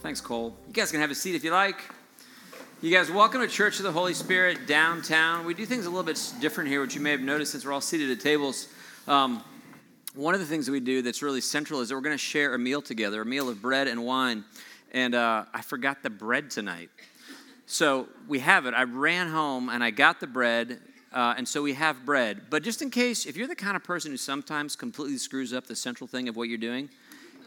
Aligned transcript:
Thanks, 0.00 0.20
Cole. 0.20 0.56
You 0.68 0.72
guys 0.72 0.92
can 0.92 1.00
have 1.00 1.10
a 1.10 1.14
seat 1.14 1.34
if 1.34 1.42
you 1.42 1.50
like. 1.50 1.82
You 2.80 2.92
guys, 2.92 3.10
welcome 3.10 3.40
to 3.40 3.48
Church 3.48 3.78
of 3.78 3.82
the 3.82 3.90
Holy 3.90 4.14
Spirit 4.14 4.68
downtown. 4.68 5.44
We 5.44 5.54
do 5.54 5.66
things 5.66 5.86
a 5.86 5.90
little 5.90 6.04
bit 6.04 6.34
different 6.40 6.70
here, 6.70 6.80
which 6.80 6.94
you 6.94 7.00
may 7.00 7.10
have 7.10 7.20
noticed 7.20 7.50
since 7.50 7.64
we're 7.64 7.72
all 7.72 7.80
seated 7.80 8.08
at 8.08 8.20
tables. 8.20 8.68
Um, 9.08 9.42
one 10.14 10.34
of 10.34 10.40
the 10.40 10.46
things 10.46 10.66
that 10.66 10.72
we 10.72 10.78
do 10.78 11.02
that's 11.02 11.20
really 11.20 11.40
central 11.40 11.80
is 11.80 11.88
that 11.88 11.96
we're 11.96 12.02
going 12.02 12.14
to 12.14 12.16
share 12.16 12.54
a 12.54 12.58
meal 12.60 12.80
together, 12.80 13.22
a 13.22 13.26
meal 13.26 13.48
of 13.48 13.60
bread 13.60 13.88
and 13.88 14.04
wine. 14.04 14.44
And 14.92 15.16
uh, 15.16 15.46
I 15.52 15.62
forgot 15.62 16.04
the 16.04 16.10
bread 16.10 16.48
tonight. 16.48 16.90
So 17.66 18.06
we 18.28 18.38
have 18.38 18.66
it. 18.66 18.74
I 18.74 18.84
ran 18.84 19.28
home 19.28 19.68
and 19.68 19.82
I 19.82 19.90
got 19.90 20.20
the 20.20 20.28
bread, 20.28 20.78
uh, 21.12 21.34
and 21.36 21.46
so 21.46 21.60
we 21.60 21.72
have 21.72 22.04
bread. 22.06 22.42
But 22.50 22.62
just 22.62 22.82
in 22.82 22.90
case, 22.90 23.26
if 23.26 23.36
you're 23.36 23.48
the 23.48 23.56
kind 23.56 23.74
of 23.74 23.82
person 23.82 24.12
who 24.12 24.16
sometimes 24.16 24.76
completely 24.76 25.18
screws 25.18 25.52
up 25.52 25.66
the 25.66 25.74
central 25.74 26.06
thing 26.06 26.28
of 26.28 26.36
what 26.36 26.48
you're 26.48 26.56
doing, 26.56 26.88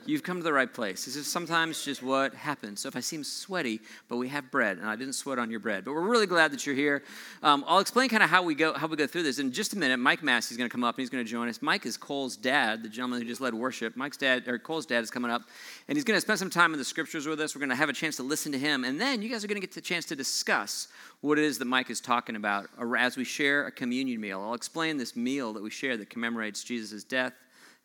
you've 0.06 0.24
come 0.24 0.38
to 0.38 0.44
the 0.44 0.54
right 0.54 0.72
place. 0.72 1.06
This 1.06 1.16
is 1.16 1.28
sometimes 1.28 1.84
just 1.84 2.02
what 2.02 2.34
happens. 2.34 2.82
So 2.82 2.88
if 2.88 2.96
I 2.96 3.00
seem 3.00 3.24
sweaty, 3.24 3.80
but 4.10 4.18
we 4.18 4.28
have 4.30 4.52
bread, 4.52 4.78
and 4.78 4.88
I 4.88 4.96
didn't 4.96 5.14
sweat 5.14 5.40
on 5.40 5.52
your 5.52 5.60
bread, 5.60 5.86
but 5.86 5.94
we're 5.94 6.02
really 6.02 6.28
glad 6.28 6.52
that 6.52 6.66
you're 6.66 6.76
here. 6.76 7.04
Um, 7.44 7.64
I'll 7.68 7.80
explain 7.80 8.10
kind 8.10 8.24
of 8.24 8.30
how 8.30 8.44
we 8.44 8.56
go 8.56 8.74
how 8.74 8.88
we 8.88 8.98
go 8.98 9.08
through 9.08 9.24
this 9.24 9.40
in 9.40 9.52
just 9.52 9.74
a 9.74 9.78
minute. 9.78 9.98
Mike 9.98 10.24
Massey 10.24 10.54
is 10.54 10.58
going 10.58 10.70
to 10.70 10.72
come 10.72 10.84
up 10.84 10.96
and 10.96 11.02
he's 11.02 11.10
going 11.10 11.24
to 11.24 11.30
join 11.30 11.48
us. 11.48 11.62
Mike 11.62 11.86
is 11.86 11.98
Cole's 11.98 12.36
dad, 12.36 12.84
the 12.84 12.90
gentleman 12.90 13.22
who 13.22 13.28
just 13.28 13.42
led 13.42 13.54
worship. 13.54 13.96
Mike's 13.96 14.18
dad 14.18 14.48
or 14.48 14.58
Cole's 14.60 14.86
dad 14.86 15.04
is 15.04 15.12
coming 15.12 15.32
up, 15.32 15.44
and 15.88 15.98
he's 15.98 16.04
going 16.04 16.18
to 16.18 16.22
spend 16.22 16.40
some 16.40 16.50
time 16.50 16.74
in 16.74 16.80
the 16.80 16.86
scriptures 16.86 17.28
with 17.28 17.40
us. 17.40 17.56
We're 17.56 17.60
going 17.60 17.70
to 17.70 17.76
have 17.76 17.90
a 17.90 17.94
chance 17.94 18.16
to 18.18 18.24
listen 18.24 18.52
to 18.52 18.60
him, 18.60 18.84
and 18.84 19.00
then 19.00 19.22
you 19.22 19.30
guys 19.30 19.44
are 19.44 19.48
going 19.48 19.62
to 19.62 19.66
get 19.66 19.74
the 19.74 19.82
chance 19.82 20.06
to 20.06 20.16
discuss 20.16 20.88
what 21.22 21.38
it 21.38 21.46
is 21.46 21.60
that 21.60 21.66
Mike 21.66 21.90
is 21.90 22.02
talking 22.02 22.36
about 22.36 22.68
as 22.98 23.16
we 23.16 23.24
share 23.24 23.68
a 23.68 23.72
communion 23.72 24.20
meal. 24.20 24.42
I'll 24.42 24.56
explain 24.56 24.98
this 24.98 25.16
meal 25.16 25.54
that 25.54 25.62
we 25.64 25.70
share 25.70 25.98
that 25.98 26.10
commemorates 26.10 26.64
Jesus' 26.64 27.04
death 27.04 27.34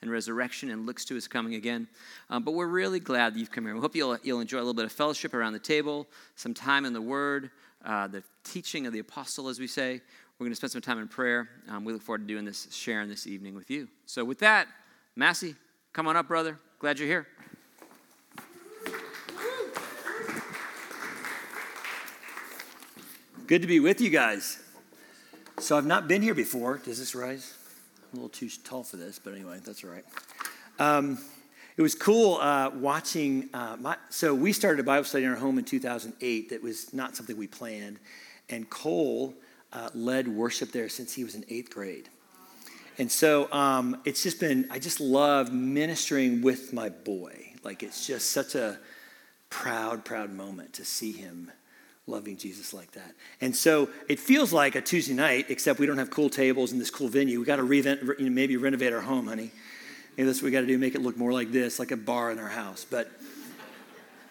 and 0.02 0.10
resurrection 0.10 0.70
and 0.70 0.86
looks 0.86 1.04
to 1.06 1.14
his 1.14 1.26
coming 1.26 1.54
again. 1.54 1.88
Um, 2.30 2.42
but 2.42 2.52
we're 2.52 2.66
really 2.66 3.00
glad 3.00 3.34
that 3.34 3.38
you've 3.38 3.50
come 3.50 3.64
here. 3.64 3.74
We 3.74 3.80
hope 3.80 3.96
you'll, 3.96 4.18
you'll 4.22 4.40
enjoy 4.40 4.58
a 4.58 4.60
little 4.60 4.74
bit 4.74 4.84
of 4.84 4.92
fellowship 4.92 5.34
around 5.34 5.52
the 5.54 5.58
table, 5.58 6.06
some 6.34 6.54
time 6.54 6.84
in 6.84 6.92
the 6.92 7.00
Word, 7.00 7.50
uh, 7.84 8.06
the 8.06 8.22
teaching 8.44 8.86
of 8.86 8.92
the 8.92 8.98
apostle, 8.98 9.48
as 9.48 9.58
we 9.58 9.66
say. 9.66 10.00
We're 10.38 10.44
going 10.44 10.52
to 10.52 10.56
spend 10.56 10.72
some 10.72 10.82
time 10.82 10.98
in 10.98 11.08
prayer. 11.08 11.48
Um, 11.68 11.84
we 11.84 11.94
look 11.94 12.02
forward 12.02 12.18
to 12.18 12.26
doing 12.26 12.44
this, 12.44 12.68
sharing 12.70 13.08
this 13.08 13.26
evening 13.26 13.54
with 13.54 13.70
you. 13.70 13.88
So, 14.04 14.22
with 14.22 14.38
that, 14.40 14.68
Massey, 15.14 15.54
come 15.94 16.06
on 16.06 16.16
up, 16.16 16.28
brother. 16.28 16.58
Glad 16.78 16.98
you're 16.98 17.08
here. 17.08 17.26
Good 23.46 23.62
to 23.62 23.68
be 23.68 23.80
with 23.80 24.00
you 24.00 24.10
guys. 24.10 24.62
So, 25.58 25.78
I've 25.78 25.86
not 25.86 26.06
been 26.06 26.20
here 26.20 26.34
before. 26.34 26.78
Does 26.78 26.98
this 26.98 27.14
rise? 27.14 27.54
A 28.16 28.20
little 28.20 28.28
too 28.30 28.48
tall 28.64 28.82
for 28.82 28.96
this, 28.96 29.18
but 29.18 29.34
anyway, 29.34 29.60
that's 29.64 29.84
all 29.84 29.90
right. 29.90 30.04
Um, 30.78 31.18
it 31.76 31.82
was 31.82 31.94
cool 31.94 32.36
uh, 32.36 32.70
watching. 32.70 33.50
Uh, 33.52 33.76
my, 33.78 33.96
so 34.08 34.34
we 34.34 34.52
started 34.52 34.80
a 34.80 34.82
Bible 34.82 35.04
study 35.04 35.24
in 35.24 35.30
our 35.30 35.36
home 35.36 35.58
in 35.58 35.64
2008. 35.64 36.50
That 36.50 36.62
was 36.62 36.92
not 36.94 37.16
something 37.16 37.36
we 37.36 37.46
planned, 37.46 37.98
and 38.48 38.68
Cole 38.70 39.34
uh, 39.72 39.90
led 39.94 40.26
worship 40.26 40.72
there 40.72 40.88
since 40.88 41.12
he 41.12 41.22
was 41.22 41.34
in 41.34 41.44
eighth 41.48 41.70
grade. 41.70 42.08
And 42.98 43.12
so 43.12 43.52
um, 43.52 44.00
it's 44.06 44.22
just 44.22 44.40
been. 44.40 44.66
I 44.70 44.78
just 44.78 45.00
love 45.00 45.52
ministering 45.52 46.40
with 46.40 46.72
my 46.72 46.88
boy. 46.88 47.52
Like 47.62 47.82
it's 47.82 48.06
just 48.06 48.30
such 48.30 48.54
a 48.54 48.78
proud, 49.50 50.04
proud 50.04 50.32
moment 50.32 50.72
to 50.74 50.84
see 50.84 51.12
him 51.12 51.50
loving 52.06 52.36
Jesus 52.36 52.72
like 52.72 52.92
that. 52.92 53.14
And 53.40 53.54
so 53.54 53.88
it 54.08 54.20
feels 54.20 54.52
like 54.52 54.76
a 54.76 54.80
Tuesday 54.80 55.14
night, 55.14 55.46
except 55.48 55.80
we 55.80 55.86
don't 55.86 55.98
have 55.98 56.10
cool 56.10 56.30
tables 56.30 56.72
in 56.72 56.78
this 56.78 56.90
cool 56.90 57.08
venue. 57.08 57.40
We 57.40 57.46
got 57.46 57.56
to 57.56 57.64
revent, 57.64 58.02
you 58.02 58.26
know, 58.26 58.30
maybe 58.30 58.56
renovate 58.56 58.92
our 58.92 59.00
home, 59.00 59.26
honey. 59.26 59.50
Maybe 60.16 60.26
that's 60.26 60.40
what 60.40 60.46
we 60.46 60.50
got 60.52 60.60
to 60.60 60.66
do, 60.66 60.78
make 60.78 60.94
it 60.94 61.02
look 61.02 61.16
more 61.16 61.32
like 61.32 61.50
this, 61.50 61.78
like 61.78 61.90
a 61.90 61.96
bar 61.96 62.30
in 62.30 62.38
our 62.38 62.48
house. 62.48 62.86
But, 62.88 63.10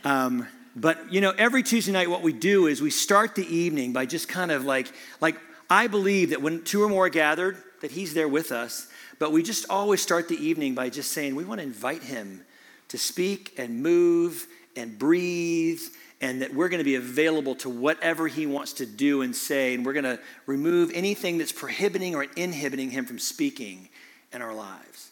um, 0.04 0.48
but 0.76 1.12
you 1.12 1.20
know, 1.22 1.32
every 1.38 1.64
Tuesday 1.64 1.92
night, 1.92 2.10
what 2.10 2.22
we 2.22 2.34
do 2.34 2.68
is 2.68 2.82
we 2.82 2.92
start 2.92 3.36
the 3.36 3.46
evening 3.46 3.92
by 3.92 4.06
just 4.06 4.28
kind 4.30 4.52
of 4.52 4.64
like, 4.64 4.92
like 5.20 5.36
I 5.70 5.88
believe 5.88 6.30
that 6.30 6.42
when 6.42 6.64
two 6.64 6.82
or 6.82 6.90
more 6.90 7.08
are 7.08 7.10
gathered, 7.10 7.58
that 7.82 7.92
He's 7.92 8.14
there 8.14 8.28
with 8.28 8.52
us. 8.52 8.88
But 9.20 9.32
we 9.32 9.44
just 9.44 9.70
always 9.70 10.02
start 10.02 10.28
the 10.28 10.36
evening 10.36 10.76
by 10.76 10.90
just 10.90 11.12
saying 11.12 11.36
we 11.36 11.46
want 11.46 11.60
to 11.60 11.68
invite 11.68 12.04
Him 12.04 12.44
to 12.88 12.98
speak 12.98 13.54
and 13.58 13.84
move 13.84 14.48
and 14.76 14.98
breathe 14.98 15.82
and 16.22 16.42
that 16.42 16.54
we're 16.54 16.70
going 16.70 16.80
to 16.80 16.86
be 16.86 16.96
available 16.96 17.56
to 17.56 17.70
whatever 17.70 18.28
he 18.28 18.46
wants 18.46 18.74
to 18.74 18.86
do 18.86 19.22
and 19.22 19.36
say, 19.36 19.74
and 19.74 19.86
we're 19.86 19.94
going 19.94 20.06
to 20.06 20.20
remove 20.46 20.92
anything 20.94 21.38
that's 21.38 21.52
prohibiting 21.52 22.16
or 22.16 22.24
inhibiting 22.36 22.92
him 22.92 23.06
from 23.06 23.20
speaking 23.20 23.90
in 24.32 24.42
our 24.42 24.54
lives. 24.54 25.12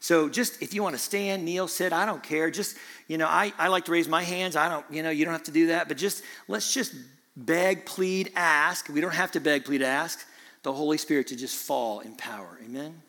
So 0.00 0.28
just 0.28 0.62
if 0.62 0.74
you 0.74 0.82
want 0.82 0.94
to 0.94 1.00
stand, 1.00 1.44
kneel, 1.44 1.68
sit, 1.68 1.92
I 1.92 2.06
don't 2.06 2.22
care. 2.22 2.50
Just, 2.50 2.76
you 3.08 3.18
know, 3.18 3.26
I, 3.26 3.52
I 3.58 3.68
like 3.68 3.84
to 3.86 3.92
raise 3.92 4.08
my 4.08 4.22
hands. 4.22 4.56
I 4.56 4.68
don't, 4.68 4.86
you 4.90 5.02
know, 5.02 5.10
you 5.10 5.24
don't 5.24 5.34
have 5.34 5.44
to 5.44 5.50
do 5.50 5.68
that, 5.68 5.88
but 5.88 5.96
just 5.96 6.22
let's 6.46 6.72
just 6.72 6.94
beg, 7.36 7.84
plead, 7.84 8.32
ask. 8.34 8.88
We 8.88 9.00
don't 9.00 9.14
have 9.14 9.32
to 9.32 9.40
beg, 9.40 9.64
plead, 9.64 9.82
ask. 9.82 10.24
The 10.62 10.72
Holy 10.72 10.98
Spirit 10.98 11.28
to 11.28 11.36
just 11.36 11.56
fall 11.56 12.00
in 12.00 12.16
power. 12.16 12.58
Amen. 12.64 13.00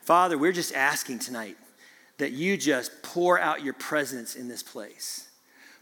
Father, 0.00 0.36
we're 0.36 0.52
just 0.52 0.74
asking 0.74 1.20
tonight 1.20 1.56
that 2.18 2.32
you 2.32 2.56
just 2.56 3.02
pour 3.02 3.38
out 3.38 3.62
your 3.62 3.74
presence 3.74 4.34
in 4.34 4.48
this 4.48 4.62
place. 4.62 5.28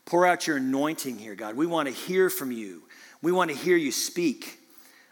Pour 0.04 0.26
out 0.26 0.46
your 0.46 0.56
anointing 0.56 1.18
here, 1.18 1.34
God. 1.34 1.56
We 1.56 1.66
want 1.66 1.88
to 1.88 1.94
hear 1.94 2.30
from 2.30 2.52
you. 2.52 2.82
We 3.22 3.32
want 3.32 3.50
to 3.50 3.56
hear 3.56 3.76
you 3.76 3.92
speak. 3.92 4.58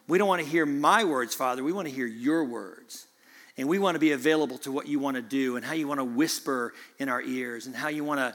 We 0.06 0.18
don't 0.18 0.28
want 0.28 0.42
to 0.42 0.48
hear 0.48 0.66
my 0.66 1.04
words, 1.04 1.34
Father. 1.34 1.62
We 1.62 1.72
want 1.72 1.88
to 1.88 1.94
hear 1.94 2.06
your 2.06 2.44
words. 2.44 3.06
And 3.56 3.68
we 3.68 3.78
want 3.78 3.96
to 3.96 3.98
be 3.98 4.12
available 4.12 4.58
to 4.58 4.72
what 4.72 4.86
you 4.86 4.98
want 4.98 5.16
to 5.16 5.22
do 5.22 5.56
and 5.56 5.64
how 5.64 5.74
you 5.74 5.88
want 5.88 5.98
to 5.98 6.04
whisper 6.04 6.74
in 6.98 7.08
our 7.08 7.20
ears 7.20 7.66
and 7.66 7.74
how 7.74 7.88
you 7.88 8.04
want 8.04 8.20
to 8.20 8.34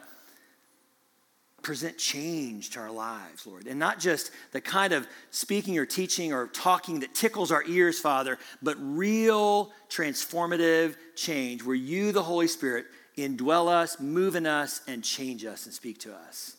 present 1.64 1.98
change 1.98 2.72
to 2.72 2.80
our 2.82 2.92
lives, 2.92 3.48
Lord. 3.48 3.68
And 3.68 3.80
not 3.80 3.98
just 3.98 4.32
the 4.52 4.60
kind 4.60 4.92
of 4.92 5.08
speaking 5.32 5.78
or 5.78 5.86
teaching 5.86 6.34
or 6.34 6.48
talking 6.48 7.00
that 7.00 7.16
tickles 7.16 7.52
our 7.52 7.64
ears, 7.66 8.00
Father, 8.00 8.38
but 8.62 8.76
real 8.80 9.72
transformative 9.90 10.96
change 11.16 11.64
where 11.64 11.76
you, 11.76 12.12
the 12.12 12.22
Holy 12.22 12.48
Spirit, 12.48 12.86
indwell 13.18 13.68
us, 13.68 14.00
move 14.00 14.36
in 14.36 14.46
us, 14.46 14.82
and 14.88 15.04
change 15.04 15.46
us 15.46 15.66
and 15.66 15.74
speak 15.74 16.00
to 16.00 16.14
us. 16.14 16.56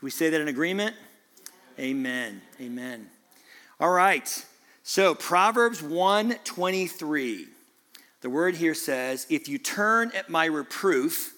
We 0.00 0.10
say 0.10 0.30
that 0.30 0.40
in 0.40 0.48
agreement? 0.48 0.96
Amen. 1.78 2.42
Amen. 2.60 3.08
All 3.78 3.90
right. 3.90 4.44
So 4.82 5.14
Proverbs 5.14 5.82
123. 5.82 7.46
The 8.20 8.30
word 8.30 8.56
here 8.56 8.74
says, 8.74 9.26
if 9.30 9.48
you 9.48 9.58
turn 9.58 10.12
at 10.14 10.28
my 10.28 10.46
reproof, 10.46 11.34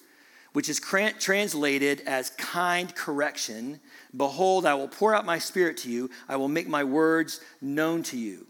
which 0.53 0.69
is 0.69 0.79
translated 0.79 2.01
as 2.05 2.29
kind 2.31 2.93
correction, 2.95 3.79
behold, 4.15 4.65
I 4.65 4.75
will 4.75 4.87
pour 4.87 5.13
out 5.13 5.25
my 5.25 5.37
spirit 5.37 5.77
to 5.77 5.91
you. 5.91 6.09
I 6.29 6.37
will 6.37 6.47
make 6.47 6.67
my 6.67 6.83
words 6.83 7.41
known 7.61 8.03
to 8.03 8.17
you. 8.17 8.47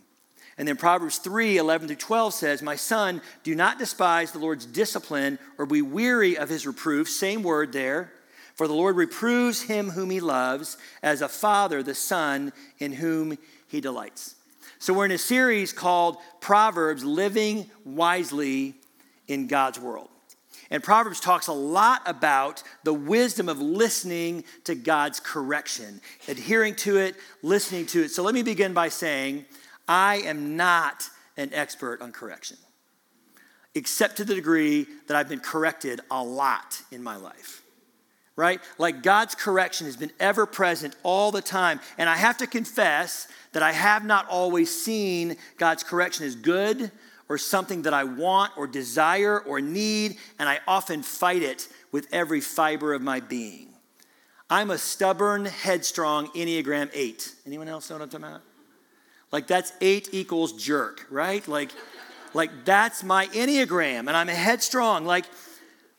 And 0.58 0.68
then 0.68 0.78
Proverbs 0.78 1.18
3 1.18 1.58
11 1.58 1.88
through 1.88 1.98
12 1.98 2.34
says, 2.34 2.62
My 2.62 2.76
son, 2.76 3.22
do 3.44 3.56
not 3.56 3.78
despise 3.78 4.32
the 4.32 4.40
Lord's 4.40 4.66
discipline 4.66 5.38
or 5.58 5.66
be 5.66 5.82
weary 5.82 6.38
of 6.38 6.50
his 6.50 6.66
reproof. 6.66 7.10
Same 7.10 7.44
word 7.44 7.74
there. 7.74 8.12
For 8.56 8.68
the 8.68 8.74
Lord 8.74 8.96
reproves 8.96 9.64
him 9.64 9.90
whom 9.90 10.10
he 10.10 10.22
loves, 10.22 10.78
as 11.04 11.22
a 11.22 11.28
father 11.28 11.84
the 11.84 11.94
son 11.94 12.54
in 12.80 12.94
whom 12.94 13.38
he 13.68 13.82
delights. 13.82 14.36
So 14.80 14.94
we're 14.94 15.06
in 15.06 15.12
a 15.12 15.18
series 15.18 15.74
called 15.74 16.18
Proverbs 16.40 17.04
Living 17.04 17.70
Wisely 17.84 18.76
in 19.28 19.48
God's 19.48 19.80
World. 19.80 20.10
And 20.72 20.82
Proverbs 20.82 21.20
talks 21.20 21.48
a 21.48 21.54
lot 21.54 22.02
about 22.06 22.64
the 22.84 22.94
wisdom 22.94 23.50
of 23.50 23.60
listening 23.60 24.44
to 24.64 24.74
God's 24.74 25.20
correction, 25.20 26.02
adhering 26.28 26.76
to 26.76 26.98
it, 26.98 27.16
listening 27.44 27.86
to 27.88 28.04
it. 28.04 28.12
So 28.12 28.24
let 28.24 28.34
me 28.34 28.42
begin 28.42 28.74
by 28.74 28.90
saying, 28.90 29.46
I 29.88 30.18
am 30.18 30.56
not 30.56 31.10
an 31.38 31.54
expert 31.54 32.02
on 32.02 32.12
correction, 32.12 32.58
except 33.74 34.18
to 34.18 34.26
the 34.26 34.36
degree 34.36 34.88
that 35.08 35.18
I've 35.18 35.30
been 35.30 35.40
corrected 35.40 36.02
a 36.10 36.24
lot 36.24 36.82
in 36.92 37.04
my 37.04 37.16
life. 37.16 37.62
Right? 38.38 38.60
Like 38.78 39.02
God's 39.02 39.34
correction 39.34 39.86
has 39.86 39.96
been 39.96 40.12
ever 40.20 40.46
present 40.46 40.96
all 41.04 41.32
the 41.32 41.42
time. 41.42 41.80
And 41.98 42.10
I 42.10 42.18
have 42.18 42.38
to 42.40 42.48
confess 42.48 43.30
that 43.54 43.64
I 43.64 43.72
have 43.72 44.04
not 44.04 44.28
always 44.28 44.70
seen 44.70 45.38
God's 45.58 45.84
correction 45.84 46.26
as 46.26 46.36
good 46.36 46.92
or 47.30 47.38
something 47.38 47.84
that 47.84 47.94
I 47.94 48.04
want 48.04 48.52
or 48.58 48.68
desire 48.68 49.40
or 49.40 49.62
need, 49.62 50.18
and 50.38 50.48
I 50.50 50.60
often 50.68 51.02
fight 51.02 51.44
it 51.44 51.68
with 51.92 52.08
every 52.12 52.42
fiber 52.42 52.94
of 52.94 53.02
my 53.02 53.20
being. 53.20 53.70
I'm 54.50 54.70
a 54.70 54.78
stubborn, 54.78 55.46
headstrong 55.46 56.28
Enneagram 56.36 56.90
8. 56.94 57.36
Anyone 57.48 57.68
else 57.68 57.90
know 57.90 57.96
what 57.96 58.04
I'm 58.04 58.10
talking 58.10 58.26
about? 58.28 58.42
Like 59.32 59.48
that's 59.48 59.74
eight 59.82 60.10
equals 60.12 60.54
jerk, 60.54 61.06
right? 61.10 61.46
Like, 61.48 61.72
like 62.34 62.66
that's 62.66 63.04
my 63.04 63.28
Enneagram, 63.28 64.00
and 64.00 64.12
I'm 64.12 64.28
headstrong. 64.28 65.06
Like, 65.06 65.26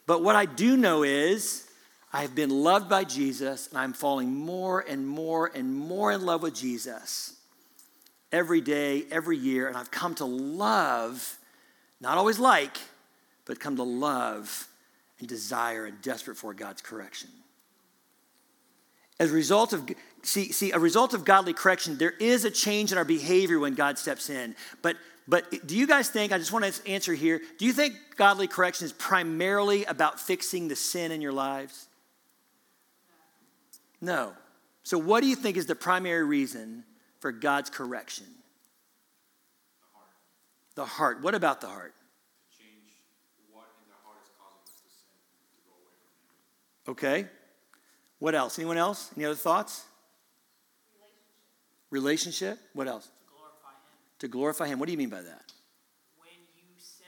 but 0.06 0.22
what 0.22 0.36
I 0.36 0.44
do 0.44 0.76
know 0.76 1.02
is 1.02 1.68
I've 2.12 2.34
been 2.34 2.50
loved 2.50 2.88
by 2.88 3.04
Jesus, 3.04 3.68
and 3.68 3.78
I'm 3.78 3.92
falling 3.92 4.34
more 4.34 4.80
and 4.80 5.06
more 5.06 5.50
and 5.54 5.74
more 5.74 6.12
in 6.12 6.24
love 6.24 6.42
with 6.42 6.54
Jesus 6.54 7.36
every 8.32 8.60
day, 8.60 9.04
every 9.10 9.36
year, 9.36 9.68
and 9.68 9.76
I've 9.76 9.90
come 9.90 10.14
to 10.16 10.24
love, 10.24 11.38
not 12.00 12.18
always 12.18 12.38
like, 12.38 12.76
but 13.44 13.60
come 13.60 13.76
to 13.76 13.82
love 13.82 14.68
and 15.18 15.28
desire 15.28 15.86
and 15.86 16.00
desperate 16.02 16.36
for 16.36 16.52
God's 16.52 16.82
correction. 16.82 17.30
As 19.18 19.30
a 19.30 19.34
result 19.34 19.72
of 19.72 19.88
see, 20.26 20.52
see, 20.52 20.72
a 20.72 20.78
result 20.78 21.14
of 21.14 21.24
godly 21.24 21.52
correction, 21.52 21.96
there 21.98 22.14
is 22.20 22.44
a 22.44 22.50
change 22.50 22.92
in 22.92 22.98
our 22.98 23.04
behavior 23.04 23.58
when 23.58 23.74
God 23.74 23.98
steps 23.98 24.28
in. 24.30 24.54
But 24.82 24.96
but 25.28 25.66
do 25.66 25.76
you 25.76 25.86
guys 25.86 26.08
think, 26.08 26.32
I 26.32 26.38
just 26.38 26.52
want 26.52 26.64
to 26.64 26.88
answer 26.88 27.12
here, 27.12 27.40
do 27.58 27.66
you 27.66 27.72
think 27.72 27.94
godly 28.16 28.46
correction 28.46 28.84
is 28.84 28.92
primarily 28.92 29.84
about 29.84 30.20
fixing 30.20 30.68
the 30.68 30.76
sin 30.76 31.10
in 31.10 31.20
your 31.20 31.32
lives? 31.32 31.88
No. 34.00 34.34
So, 34.84 34.98
what 34.98 35.22
do 35.22 35.26
you 35.26 35.34
think 35.34 35.56
is 35.56 35.66
the 35.66 35.74
primary 35.74 36.22
reason 36.22 36.84
for 37.18 37.32
God's 37.32 37.70
correction? 37.70 38.26
The 39.80 39.98
heart. 39.98 40.10
The 40.76 40.84
heart. 40.84 41.22
What 41.22 41.34
about 41.34 41.60
the 41.60 41.66
heart? 41.66 41.94
Change 42.56 42.92
what 43.50 43.66
in 43.82 43.88
the 43.88 43.96
heart 44.04 44.18
is 44.22 44.30
causing 44.38 44.62
us 44.62 44.74
to 44.76 44.88
sin, 44.88 45.18
to 45.50 46.92
go 46.94 47.02
away. 47.02 47.22
Okay. 47.22 47.28
What 48.20 48.36
else? 48.36 48.60
Anyone 48.60 48.78
else? 48.78 49.10
Any 49.16 49.24
other 49.24 49.34
thoughts? 49.34 49.86
Relationship. 51.90 52.58
What 52.72 52.88
else? 52.88 53.06
To 53.06 53.12
glorify 53.28 53.70
Him. 53.70 54.18
To 54.18 54.28
glorify 54.28 54.66
Him. 54.68 54.78
What 54.78 54.86
do 54.86 54.92
you 54.92 54.98
mean 54.98 55.10
by 55.10 55.22
that? 55.22 55.52
When 56.18 56.34
you 56.56 56.66
sin 56.78 57.06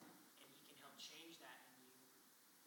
and 0.00 0.10
He 0.38 0.46
can 0.68 0.78
help 0.80 0.94
change 0.98 1.38
that 1.42 1.58
in 1.66 1.82
you, 1.82 1.92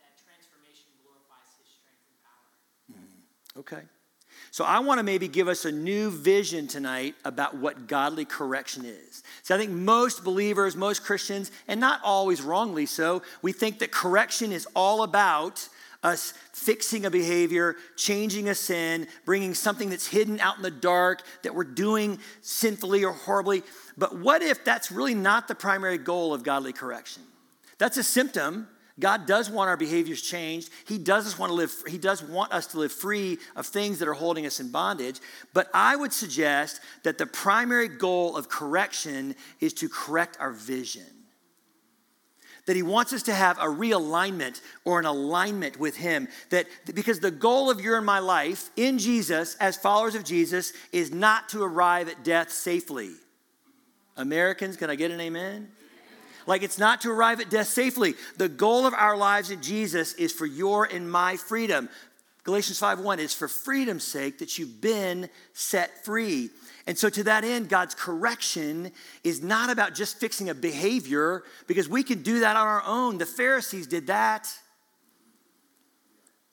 that 0.03 0.17
transformation 0.19 0.91
glorifies 1.03 1.55
His 1.59 1.71
strength 1.71 2.03
and 2.11 2.19
power. 2.23 2.51
Mm-hmm. 2.91 3.59
Okay. 3.61 3.88
So 4.51 4.63
I 4.63 4.79
want 4.79 4.97
to 4.97 5.03
maybe 5.03 5.27
give 5.27 5.47
us 5.47 5.65
a 5.65 5.71
new 5.71 6.09
vision 6.09 6.67
tonight 6.67 7.15
about 7.23 7.57
what 7.57 7.88
godly 7.88 8.25
correction 8.25 8.85
is. 8.85 9.23
So 9.43 9.53
I 9.53 9.57
think 9.57 9.71
most 9.71 10.23
believers, 10.23 10.75
most 10.75 11.03
Christians, 11.03 11.51
and 11.67 11.79
not 11.79 12.01
always 12.03 12.41
wrongly 12.41 12.85
so, 12.85 13.21
we 13.41 13.51
think 13.51 13.79
that 13.79 13.91
correction 13.91 14.51
is 14.51 14.67
all 14.75 15.03
about 15.03 15.69
us 16.07 16.33
fixing 16.54 17.06
a 17.06 17.12
behavior, 17.12 17.75
changing 17.95 18.50
a 18.50 18.56
sin, 18.56 19.07
bringing 19.25 19.54
something 19.54 19.89
that's 19.89 20.07
hidden 20.07 20.39
out 20.39 20.57
in 20.57 20.63
the 20.63 20.71
dark 20.71 21.21
that 21.44 21.54
we're 21.54 21.63
doing 21.63 22.19
sinfully 22.42 23.04
or 23.04 23.13
horribly. 23.13 23.63
But 23.98 24.18
what 24.18 24.42
if 24.42 24.63
that's 24.63 24.92
really 24.92 25.15
not 25.15 25.48
the 25.48 25.56
primary 25.56 25.98
goal 25.98 26.33
of 26.33 26.44
godly 26.44 26.74
correction? 26.74 27.24
That's 27.77 27.98
a 27.98 28.04
symptom. 28.04 28.68
God 29.00 29.27
does 29.27 29.50
want 29.50 29.69
our 29.69 29.77
behaviors 29.77 30.21
changed. 30.21 30.71
He 30.88 30.98
does 30.98 31.38
want 31.38 31.51
to 31.51 31.54
live 31.54 31.71
he 31.88 32.00
does 32.00 32.24
want 32.24 32.51
us 32.51 32.65
to 32.68 32.80
live 32.80 32.92
free 32.92 33.38
of 33.56 33.68
things 33.68 34.00
that 34.00 34.07
are 34.07 34.13
holding 34.13 34.48
us 34.48 34.60
in 34.60 34.71
bondage, 34.71 35.19
but 35.53 35.69
I 35.74 35.95
would 35.95 36.12
suggest 36.12 36.81
that 37.03 37.19
the 37.19 37.27
primary 37.27 37.88
goal 37.88 38.36
of 38.36 38.50
correction 38.50 39.36
is 39.60 39.74
to 39.74 39.89
correct 39.89 40.38
our 40.39 40.51
vision 40.51 41.16
that 42.67 42.75
he 42.75 42.83
wants 42.83 43.13
us 43.13 43.23
to 43.23 43.33
have 43.33 43.57
a 43.57 43.65
realignment 43.65 44.61
or 44.85 44.99
an 44.99 45.05
alignment 45.05 45.79
with 45.79 45.95
him 45.95 46.27
that 46.49 46.67
because 46.93 47.19
the 47.19 47.31
goal 47.31 47.71
of 47.71 47.81
your 47.81 47.97
and 47.97 48.05
my 48.05 48.19
life 48.19 48.69
in 48.75 48.99
jesus 48.99 49.55
as 49.55 49.75
followers 49.75 50.13
of 50.13 50.23
jesus 50.23 50.73
is 50.91 51.11
not 51.11 51.49
to 51.49 51.63
arrive 51.63 52.07
at 52.07 52.23
death 52.23 52.51
safely. 52.51 53.11
Americans 54.15 54.77
can 54.77 54.89
i 54.89 54.95
get 54.95 55.09
an 55.09 55.19
amen? 55.19 55.69
Like 56.45 56.61
it's 56.61 56.77
not 56.77 57.01
to 57.01 57.11
arrive 57.11 57.41
at 57.41 57.49
death 57.49 57.67
safely. 57.67 58.15
The 58.37 58.47
goal 58.47 58.85
of 58.85 58.93
our 58.93 59.17
lives 59.17 59.49
in 59.49 59.61
jesus 59.61 60.13
is 60.13 60.31
for 60.31 60.45
your 60.45 60.85
and 60.85 61.09
my 61.09 61.37
freedom. 61.37 61.89
Galatians 62.43 62.79
5 62.79 62.99
1 62.99 63.19
is 63.19 63.33
for 63.33 63.47
freedom's 63.47 64.03
sake 64.03 64.39
that 64.39 64.57
you've 64.57 64.81
been 64.81 65.29
set 65.53 66.05
free 66.05 66.49
and 66.88 66.98
so, 66.98 67.10
to 67.10 67.24
that 67.25 67.44
end, 67.44 67.68
God's 67.68 67.94
correction 67.94 68.92
is 69.25 69.44
not 69.44 69.69
about 69.69 69.94
just 69.94 70.18
fixing 70.19 70.50
a 70.50 70.56
behavior 70.56 71.44
because 71.68 71.89
we 71.89 72.01
can 72.01 72.24
do 72.24 72.39
that 72.39 72.56
on 72.56 72.66
our 72.66 72.81
own. 72.86 73.18
The 73.18 73.25
Pharisees 73.25 73.88
did 73.88 74.07
that. 74.07 74.50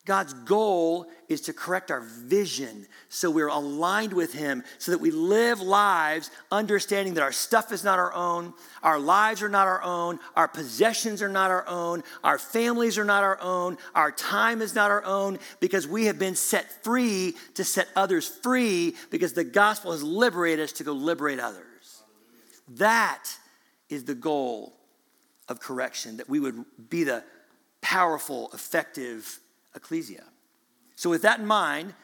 God's 0.06 0.35
goal 0.35 1.06
is 1.29 1.41
to 1.43 1.55
correct 1.55 1.91
our 1.91 2.03
vision 2.03 2.87
so 3.09 3.31
we're 3.31 3.49
aligned 3.49 4.12
with 4.12 4.35
Him, 4.35 4.62
so 4.79 4.93
that 4.93 5.01
we 5.01 5.11
live 5.11 5.61
lives 5.61 6.31
understanding 6.51 7.15
that 7.15 7.23
our 7.23 7.33
stuff 7.33 7.73
is 7.73 7.85
not 7.85 7.99
our 7.99 8.12
own, 8.12 8.53
our 8.83 8.99
lives 8.99 9.43
are 9.43 9.49
not 9.49 9.67
our 9.67 9.83
own, 9.83 10.19
our 10.37 10.49
possessions 10.49 11.23
are 11.23 11.29
not 11.29 11.51
our 11.51 11.67
own, 11.67 12.03
our 12.23 12.39
families 12.39 12.99
are 12.99 13.05
not 13.05 13.23
our 13.23 13.41
own, 13.41 13.79
our 13.95 14.12
time 14.12 14.61
is 14.61 14.75
not 14.75 14.91
our 14.91 15.05
own, 15.05 15.39
because 15.61 15.89
we 15.89 16.07
have 16.07 16.19
been 16.19 16.35
set 16.35 16.85
free 16.85 17.35
to 17.55 17.65
set 17.65 17.89
others 17.97 18.29
free 18.29 18.95
because 19.11 19.33
the 19.33 19.45
gospel 19.45 19.93
has 19.93 20.03
liberated 20.03 20.65
us 20.65 20.73
to 20.73 20.85
go 20.85 20.93
liberate 20.93 21.41
others. 21.41 22.03
That 22.69 23.25
is 23.89 24.05
the 24.05 24.15
goal 24.15 24.75
of 25.49 25.61
correction, 25.61 26.19
that 26.19 26.29
we 26.29 26.41
would 26.41 26.65
be 26.91 27.05
the 27.05 27.25
powerful, 27.81 28.50
effective, 28.53 29.39
ecclesia. 29.75 30.25
So 30.97 31.11
with 31.11 31.23
that 31.23 31.41
in 31.41 31.47
mind, 31.47 31.94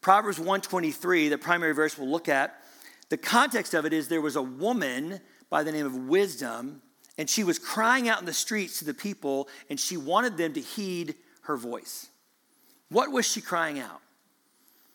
Proverbs 0.00 0.38
123, 0.38 1.28
the 1.28 1.38
primary 1.38 1.74
verse 1.74 1.98
we'll 1.98 2.08
look 2.08 2.28
at, 2.28 2.62
the 3.08 3.16
context 3.16 3.74
of 3.74 3.84
it 3.84 3.92
is 3.92 4.08
there 4.08 4.20
was 4.20 4.36
a 4.36 4.42
woman 4.42 5.20
by 5.50 5.62
the 5.62 5.72
name 5.72 5.86
of 5.86 5.94
Wisdom, 5.94 6.82
and 7.18 7.30
she 7.30 7.44
was 7.44 7.58
crying 7.58 8.08
out 8.08 8.20
in 8.20 8.26
the 8.26 8.32
streets 8.32 8.78
to 8.80 8.84
the 8.84 8.94
people, 8.94 9.48
and 9.70 9.78
she 9.78 9.96
wanted 9.96 10.36
them 10.36 10.52
to 10.54 10.60
heed 10.60 11.14
her 11.42 11.56
voice. 11.56 12.08
What 12.88 13.10
was 13.10 13.26
she 13.26 13.40
crying 13.40 13.78
out? 13.78 14.00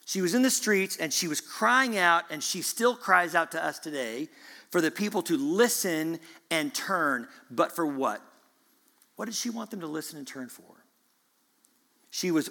She 0.05 0.21
was 0.21 0.33
in 0.33 0.41
the 0.41 0.49
streets 0.49 0.97
and 0.97 1.13
she 1.13 1.27
was 1.27 1.39
crying 1.39 1.97
out, 1.97 2.25
and 2.29 2.43
she 2.43 2.61
still 2.61 2.95
cries 2.95 3.35
out 3.35 3.51
to 3.51 3.63
us 3.63 3.79
today 3.79 4.27
for 4.69 4.81
the 4.81 4.91
people 4.91 5.21
to 5.23 5.37
listen 5.37 6.19
and 6.49 6.73
turn. 6.73 7.27
But 7.49 7.75
for 7.75 7.85
what? 7.85 8.21
What 9.15 9.25
did 9.25 9.35
she 9.35 9.49
want 9.49 9.71
them 9.71 9.81
to 9.81 9.87
listen 9.87 10.17
and 10.17 10.27
turn 10.27 10.49
for? 10.49 10.80
She 12.11 12.29
was 12.29 12.49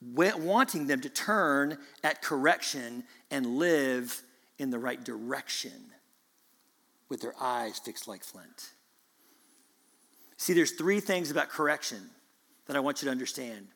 wanting 0.00 0.86
them 0.86 1.00
to 1.00 1.08
turn 1.08 1.78
at 2.04 2.22
correction 2.22 3.04
and 3.30 3.56
live 3.56 4.22
in 4.58 4.70
the 4.70 4.78
right 4.78 5.02
direction 5.02 5.72
with 7.08 7.20
their 7.20 7.34
eyes 7.40 7.78
fixed 7.78 8.06
like 8.06 8.22
flint. 8.22 8.70
See, 10.36 10.52
there's 10.52 10.72
three 10.72 11.00
things 11.00 11.30
about 11.30 11.48
correction 11.50 12.08
that 12.66 12.76
I 12.76 12.80
want 12.80 13.02
you 13.02 13.06
to 13.06 13.10
understand. 13.10 13.66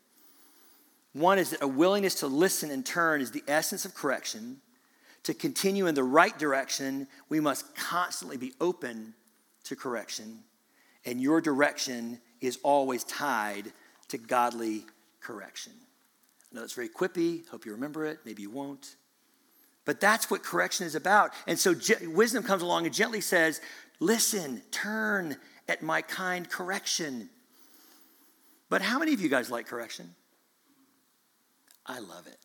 One 1.13 1.39
is 1.39 1.51
that 1.51 1.63
a 1.63 1.69
willingness 1.69 2.17
to 2.17 2.27
listen 2.27 2.71
and 2.71 2.87
turn 2.87 3.21
is 3.21 3.31
the 3.31 3.45
essence 3.47 3.85
of 3.85 3.95
correction. 3.95 4.61
To 5.25 5.35
continue 5.35 5.87
in 5.87 5.95
the 5.95 6.05
right 6.05 6.39
direction, 6.39 7.07
we 7.29 7.41
must 7.41 7.75
constantly 7.75 8.37
be 8.37 8.53
open 8.61 9.15
to 9.65 9.75
correction, 9.75 10.41
and 11.07 11.21
your 11.21 11.41
direction 11.41 12.21
is 12.43 12.59
always 12.63 13.05
tied 13.05 13.73
to 14.09 14.19
godly 14.19 14.85
correction. 15.25 15.73
I 16.53 16.57
know 16.57 16.63
it's 16.63 16.75
very 16.75 16.89
quippy. 16.89 17.49
Hope 17.49 17.67
you 17.67 17.73
remember 17.73 18.05
it. 18.07 18.19
Maybe 18.25 18.43
you 18.43 18.51
won't. 18.51 18.95
But 19.85 20.01
that's 20.01 20.31
what 20.31 20.43
correction 20.43 20.87
is 20.87 20.95
about. 20.95 21.33
And 21.47 21.59
so 21.59 21.75
wisdom 22.07 22.45
comes 22.45 22.63
along 22.63 22.87
and 22.87 22.95
gently 22.95 23.21
says, 23.21 23.61
Listen, 24.01 24.63
turn 24.71 25.37
at 25.69 25.83
my 25.83 26.03
kind 26.03 26.49
correction. 26.49 27.29
But 28.69 28.83
how 28.83 28.99
many 28.99 29.15
of 29.15 29.21
you 29.21 29.29
guys 29.29 29.51
like 29.51 29.67
correction? 29.67 30.15
I 31.87 31.99
love 31.99 32.27
it. 32.27 32.39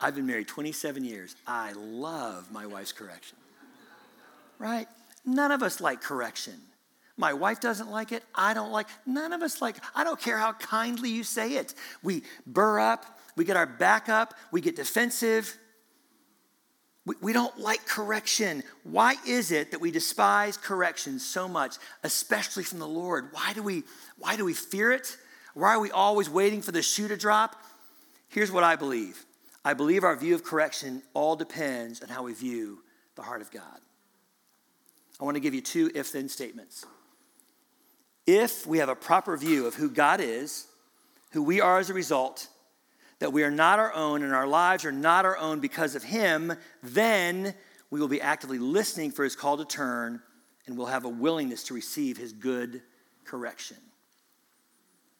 I've 0.00 0.14
been 0.14 0.26
married 0.26 0.46
27 0.46 1.04
years. 1.04 1.34
I 1.46 1.72
love 1.72 2.52
my 2.52 2.66
wife's 2.66 2.92
correction. 2.92 3.36
Right? 4.58 4.86
None 5.24 5.50
of 5.50 5.62
us 5.62 5.80
like 5.80 6.00
correction. 6.00 6.54
My 7.18 7.34
wife 7.34 7.60
doesn't 7.60 7.90
like 7.90 8.12
it. 8.12 8.22
I 8.32 8.54
don't 8.54 8.70
like. 8.70 8.86
None 9.04 9.32
of 9.32 9.42
us 9.42 9.60
like. 9.60 9.76
I 9.94 10.04
don't 10.04 10.20
care 10.20 10.38
how 10.38 10.52
kindly 10.52 11.10
you 11.10 11.24
say 11.24 11.54
it. 11.56 11.74
We 12.02 12.22
burr 12.46 12.78
up. 12.78 13.04
We 13.36 13.44
get 13.44 13.56
our 13.56 13.66
back 13.66 14.08
up. 14.08 14.34
We 14.52 14.60
get 14.60 14.76
defensive. 14.76 15.54
We, 17.04 17.16
we 17.20 17.32
don't 17.32 17.58
like 17.58 17.84
correction. 17.86 18.62
Why 18.84 19.16
is 19.26 19.50
it 19.50 19.72
that 19.72 19.80
we 19.80 19.90
despise 19.90 20.56
correction 20.56 21.18
so 21.18 21.48
much, 21.48 21.76
especially 22.04 22.62
from 22.62 22.78
the 22.78 22.86
Lord? 22.86 23.30
Why 23.32 23.52
do 23.52 23.64
we? 23.64 23.82
Why 24.16 24.36
do 24.36 24.44
we 24.44 24.54
fear 24.54 24.92
it? 24.92 25.16
Why 25.54 25.74
are 25.74 25.80
we 25.80 25.90
always 25.90 26.30
waiting 26.30 26.62
for 26.62 26.70
the 26.70 26.82
shoe 26.82 27.08
to 27.08 27.16
drop? 27.16 27.56
Here's 28.28 28.52
what 28.52 28.62
I 28.62 28.76
believe. 28.76 29.24
I 29.64 29.74
believe 29.74 30.04
our 30.04 30.14
view 30.14 30.36
of 30.36 30.44
correction 30.44 31.02
all 31.14 31.34
depends 31.34 32.00
on 32.00 32.08
how 32.08 32.22
we 32.22 32.32
view 32.32 32.78
the 33.16 33.22
heart 33.22 33.42
of 33.42 33.50
God. 33.50 33.80
I 35.20 35.24
want 35.24 35.34
to 35.34 35.40
give 35.40 35.52
you 35.52 35.60
two 35.60 35.90
if 35.96 36.12
then 36.12 36.28
statements. 36.28 36.86
If 38.30 38.66
we 38.66 38.76
have 38.76 38.90
a 38.90 38.94
proper 38.94 39.38
view 39.38 39.66
of 39.66 39.76
who 39.76 39.88
God 39.88 40.20
is, 40.20 40.66
who 41.30 41.42
we 41.42 41.62
are 41.62 41.78
as 41.78 41.88
a 41.88 41.94
result, 41.94 42.48
that 43.20 43.32
we 43.32 43.42
are 43.42 43.50
not 43.50 43.78
our 43.78 43.90
own 43.94 44.22
and 44.22 44.34
our 44.34 44.46
lives 44.46 44.84
are 44.84 44.92
not 44.92 45.24
our 45.24 45.38
own 45.38 45.60
because 45.60 45.94
of 45.94 46.02
Him, 46.02 46.52
then 46.82 47.54
we 47.90 48.00
will 48.00 48.06
be 48.06 48.20
actively 48.20 48.58
listening 48.58 49.12
for 49.12 49.24
His 49.24 49.34
call 49.34 49.56
to 49.56 49.64
turn 49.64 50.20
and 50.66 50.76
we'll 50.76 50.88
have 50.88 51.06
a 51.06 51.08
willingness 51.08 51.64
to 51.64 51.74
receive 51.74 52.18
His 52.18 52.34
good 52.34 52.82
correction. 53.24 53.78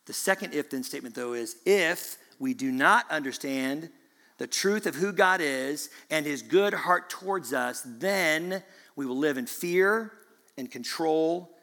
The 0.04 0.12
second 0.12 0.52
if 0.52 0.68
then 0.68 0.82
statement, 0.82 1.14
though, 1.14 1.32
is 1.32 1.56
if 1.64 2.18
we 2.38 2.52
do 2.52 2.70
not 2.70 3.10
understand 3.10 3.88
the 4.36 4.46
truth 4.46 4.84
of 4.84 4.94
who 4.94 5.14
God 5.14 5.40
is 5.40 5.88
and 6.10 6.26
His 6.26 6.42
good 6.42 6.74
heart 6.74 7.08
towards 7.08 7.54
us, 7.54 7.80
then 7.86 8.62
we 8.96 9.06
will 9.06 9.16
live 9.16 9.38
in 9.38 9.46
fear 9.46 10.12
and 10.58 10.70
control 10.70 11.54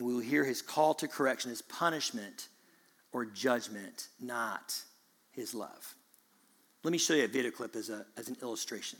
and 0.00 0.08
we 0.08 0.14
will 0.14 0.22
hear 0.22 0.44
his 0.44 0.62
call 0.62 0.94
to 0.94 1.06
correction 1.06 1.50
as 1.50 1.60
punishment 1.60 2.48
or 3.12 3.26
judgment, 3.26 4.08
not 4.18 4.74
his 5.30 5.54
love. 5.54 5.94
Let 6.82 6.92
me 6.92 6.96
show 6.96 7.12
you 7.12 7.24
a 7.24 7.28
video 7.28 7.50
clip 7.50 7.76
as, 7.76 7.90
a, 7.90 8.06
as 8.16 8.28
an 8.28 8.36
illustration. 8.40 8.98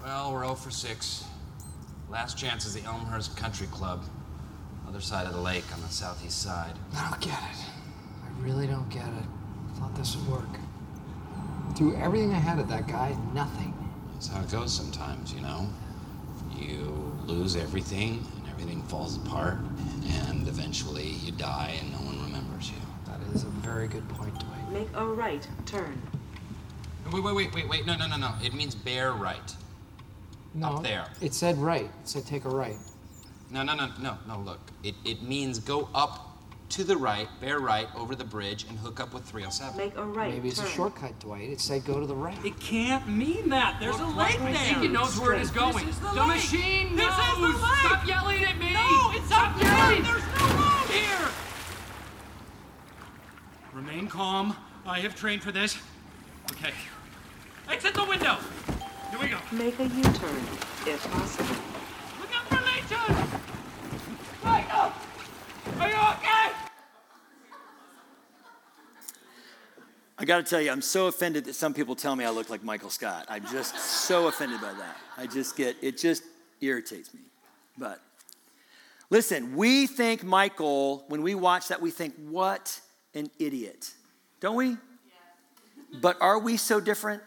Well, 0.00 0.32
we're 0.32 0.44
0 0.44 0.54
for 0.54 0.70
6. 0.70 1.24
Last 2.08 2.38
chance 2.38 2.66
is 2.66 2.74
the 2.74 2.82
Elmhurst 2.84 3.36
Country 3.36 3.66
Club, 3.72 4.04
other 4.86 5.00
side 5.00 5.26
of 5.26 5.32
the 5.32 5.40
lake 5.40 5.64
on 5.74 5.80
the 5.80 5.88
southeast 5.88 6.40
side. 6.40 6.74
I 6.94 7.10
don't 7.10 7.20
get 7.20 7.32
it. 7.32 7.64
I 8.24 8.44
really 8.44 8.68
don't 8.68 8.88
get 8.90 9.06
it. 9.06 9.26
I 9.70 9.78
thought 9.78 9.94
this 9.96 10.16
would 10.16 10.28
work. 10.28 10.60
Threw 11.76 11.96
everything 11.96 12.32
I 12.32 12.38
had 12.38 12.60
at 12.60 12.68
that 12.68 12.86
guy, 12.86 13.16
nothing. 13.34 13.74
That's 14.12 14.28
how 14.28 14.40
it 14.40 14.50
goes 14.52 14.72
sometimes, 14.72 15.32
you 15.32 15.40
know? 15.40 15.68
You 16.68 17.16
lose 17.24 17.56
everything, 17.56 18.24
and 18.36 18.48
everything 18.50 18.82
falls 18.84 19.16
apart, 19.16 19.58
and 20.06 20.46
eventually 20.48 21.08
you 21.08 21.32
die 21.32 21.74
and 21.80 21.92
no 21.92 21.98
one 21.98 22.22
remembers 22.22 22.70
you. 22.70 22.76
That 23.06 23.20
is 23.34 23.42
a 23.42 23.48
very 23.48 23.88
good 23.88 24.08
point, 24.08 24.34
Dwight. 24.38 24.72
Make 24.72 24.88
a 24.94 25.04
right 25.04 25.46
turn. 25.66 26.00
Wait, 27.12 27.22
wait, 27.22 27.34
wait, 27.34 27.54
wait, 27.54 27.68
wait. 27.68 27.86
No, 27.86 27.96
no, 27.96 28.06
no, 28.06 28.16
no. 28.16 28.32
It 28.42 28.54
means 28.54 28.74
bear 28.74 29.12
right. 29.12 29.54
No, 30.54 30.68
Up 30.68 30.82
there. 30.82 31.06
It 31.20 31.34
said 31.34 31.58
right. 31.58 31.84
It 31.84 32.08
said 32.08 32.26
take 32.26 32.44
a 32.44 32.48
right. 32.48 32.76
No, 33.50 33.62
no, 33.62 33.74
no, 33.74 33.90
no, 34.00 34.16
no, 34.26 34.38
look. 34.38 34.60
It, 34.82 34.94
it 35.04 35.22
means 35.22 35.58
go 35.58 35.88
up 35.94 36.31
to 36.72 36.84
the 36.84 36.96
right, 36.96 37.28
bear 37.38 37.58
right, 37.60 37.86
over 37.94 38.14
the 38.14 38.24
bridge, 38.24 38.64
and 38.66 38.78
hook 38.78 38.98
up 38.98 39.12
with 39.12 39.24
307. 39.24 39.76
Make 39.76 39.94
a 39.96 40.04
right 40.04 40.32
Maybe 40.32 40.48
it's 40.48 40.58
turn. 40.58 40.66
a 40.66 40.70
shortcut, 40.70 41.18
Dwight. 41.20 41.50
It 41.50 41.60
said 41.60 41.84
go 41.84 42.00
to 42.00 42.06
the 42.06 42.14
right. 42.14 42.36
It 42.46 42.58
can't 42.60 43.06
mean 43.06 43.50
that. 43.50 43.76
There's 43.78 43.98
a 44.00 44.06
lake 44.06 44.40
I 44.40 44.52
there. 44.52 44.54
think 44.54 44.84
it 44.84 44.90
knows 44.90 45.20
where 45.20 45.34
it 45.34 45.42
is 45.42 45.50
going. 45.50 45.84
This 45.84 45.94
is 45.96 46.00
the, 46.00 46.08
The 46.12 46.20
lake. 46.20 46.28
machine 46.28 46.96
This 46.96 47.10
is 47.10 47.16
the 47.16 47.40
knows. 47.40 47.62
lake. 47.62 47.72
Stop 47.80 48.06
yelling 48.06 48.44
at 48.44 48.58
me. 48.58 48.72
No, 48.72 49.10
it's 49.14 49.26
Stop 49.26 49.54
up 49.54 49.60
there. 49.60 49.68
yelling. 49.70 50.02
There's 50.02 50.22
no 50.22 50.46
road 50.46 50.88
here. 50.88 51.28
Remain 53.74 54.08
calm. 54.08 54.56
I 54.86 55.00
have 55.00 55.14
trained 55.14 55.42
for 55.42 55.52
this. 55.52 55.76
Okay. 56.52 56.72
Exit 57.70 57.92
the 57.92 58.04
window. 58.06 58.38
Here 59.10 59.18
we 59.20 59.28
go. 59.28 59.36
Make 59.52 59.78
a 59.78 59.84
U-turn, 59.84 60.36
if 60.86 61.06
possible. 61.12 61.54
Look 62.18 62.34
out 62.34 62.48
for 62.48 62.64
Leighton. 62.64 63.28
Michael, 64.42 64.92
are 65.78 65.88
you 65.88 65.94
okay? 66.16 66.50
I 70.22 70.24
got 70.24 70.36
to 70.36 70.44
tell 70.44 70.60
you, 70.60 70.70
I'm 70.70 70.82
so 70.82 71.08
offended 71.08 71.46
that 71.46 71.54
some 71.54 71.74
people 71.74 71.96
tell 71.96 72.14
me 72.14 72.24
I 72.24 72.30
look 72.30 72.48
like 72.48 72.62
Michael 72.62 72.90
Scott. 72.90 73.26
I'm 73.28 73.44
just 73.46 73.76
so 73.76 74.28
offended 74.28 74.60
by 74.60 74.72
that. 74.72 74.96
I 75.16 75.26
just 75.26 75.56
get, 75.56 75.74
it 75.82 75.98
just 75.98 76.22
irritates 76.60 77.12
me. 77.12 77.22
But 77.76 78.00
listen, 79.10 79.56
we 79.56 79.88
think 79.88 80.22
Michael, 80.22 81.04
when 81.08 81.22
we 81.22 81.34
watch 81.34 81.66
that, 81.68 81.82
we 81.82 81.90
think, 81.90 82.14
what 82.28 82.80
an 83.14 83.30
idiot. 83.40 83.90
Don't 84.38 84.54
we? 84.54 84.76
But 86.00 86.18
are 86.20 86.38
we 86.38 86.56
so 86.56 86.78
different? 86.78 87.20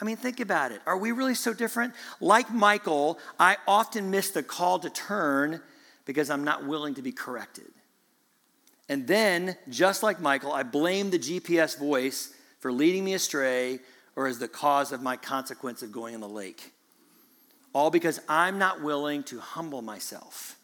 I 0.00 0.04
mean, 0.04 0.16
think 0.16 0.40
about 0.40 0.72
it. 0.72 0.82
Are 0.86 0.98
we 0.98 1.12
really 1.12 1.36
so 1.36 1.54
different? 1.54 1.94
Like 2.18 2.50
Michael, 2.52 3.20
I 3.38 3.58
often 3.68 4.10
miss 4.10 4.30
the 4.30 4.42
call 4.42 4.80
to 4.80 4.90
turn 4.90 5.60
because 6.04 6.30
I'm 6.30 6.42
not 6.42 6.66
willing 6.66 6.94
to 6.94 7.02
be 7.02 7.12
corrected. 7.12 7.70
And 8.92 9.06
then, 9.06 9.56
just 9.70 10.02
like 10.02 10.20
Michael, 10.20 10.52
I 10.52 10.64
blame 10.64 11.08
the 11.08 11.18
GPS 11.18 11.78
voice 11.78 12.34
for 12.60 12.70
leading 12.70 13.06
me 13.06 13.14
astray 13.14 13.78
or 14.16 14.26
as 14.26 14.38
the 14.38 14.48
cause 14.48 14.92
of 14.92 15.00
my 15.00 15.16
consequence 15.16 15.80
of 15.80 15.90
going 15.90 16.12
in 16.12 16.20
the 16.20 16.28
lake. 16.28 16.74
All 17.72 17.88
because 17.88 18.20
I'm 18.28 18.58
not 18.58 18.82
willing 18.82 19.22
to 19.22 19.40
humble 19.40 19.80
myself. 19.80 20.58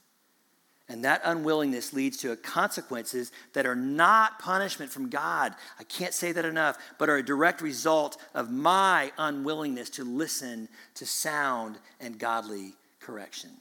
And 0.90 1.06
that 1.06 1.22
unwillingness 1.24 1.94
leads 1.94 2.18
to 2.18 2.36
consequences 2.36 3.32
that 3.54 3.64
are 3.64 3.74
not 3.74 4.40
punishment 4.40 4.92
from 4.92 5.08
God. 5.08 5.54
I 5.80 5.84
can't 5.84 6.12
say 6.12 6.30
that 6.32 6.44
enough, 6.44 6.76
but 6.98 7.08
are 7.08 7.16
a 7.16 7.22
direct 7.22 7.62
result 7.62 8.18
of 8.34 8.50
my 8.50 9.10
unwillingness 9.16 9.88
to 9.92 10.04
listen 10.04 10.68
to 10.96 11.06
sound 11.06 11.78
and 11.98 12.18
godly 12.18 12.74
correction. 13.00 13.52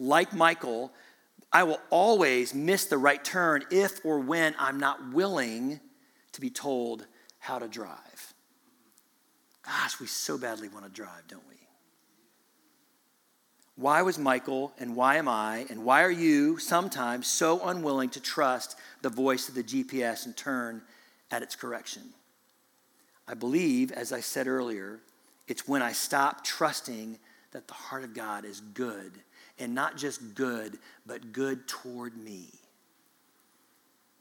Like 0.00 0.32
Michael, 0.32 0.90
I 1.56 1.62
will 1.62 1.80
always 1.88 2.52
miss 2.52 2.84
the 2.84 2.98
right 2.98 3.24
turn 3.24 3.64
if 3.70 4.04
or 4.04 4.20
when 4.20 4.54
I'm 4.58 4.78
not 4.78 5.14
willing 5.14 5.80
to 6.32 6.40
be 6.42 6.50
told 6.50 7.06
how 7.38 7.58
to 7.58 7.66
drive. 7.66 8.34
Gosh, 9.64 9.98
we 9.98 10.06
so 10.06 10.36
badly 10.36 10.68
want 10.68 10.84
to 10.84 10.90
drive, 10.90 11.26
don't 11.28 11.48
we? 11.48 11.56
Why 13.74 14.02
was 14.02 14.18
Michael 14.18 14.74
and 14.78 14.94
why 14.94 15.16
am 15.16 15.28
I 15.28 15.64
and 15.70 15.82
why 15.82 16.02
are 16.02 16.10
you 16.10 16.58
sometimes 16.58 17.26
so 17.26 17.66
unwilling 17.66 18.10
to 18.10 18.20
trust 18.20 18.76
the 19.00 19.08
voice 19.08 19.48
of 19.48 19.54
the 19.54 19.64
GPS 19.64 20.26
and 20.26 20.36
turn 20.36 20.82
at 21.30 21.42
its 21.42 21.56
correction? 21.56 22.02
I 23.26 23.32
believe, 23.32 23.92
as 23.92 24.12
I 24.12 24.20
said 24.20 24.46
earlier, 24.46 25.00
it's 25.48 25.66
when 25.66 25.80
I 25.80 25.92
stop 25.92 26.44
trusting 26.44 27.18
that 27.52 27.66
the 27.66 27.72
heart 27.72 28.04
of 28.04 28.12
God 28.12 28.44
is 28.44 28.60
good 28.60 29.22
and 29.58 29.74
not 29.74 29.96
just 29.96 30.34
good, 30.34 30.78
but 31.06 31.32
good 31.32 31.66
toward 31.66 32.16
me. 32.16 32.48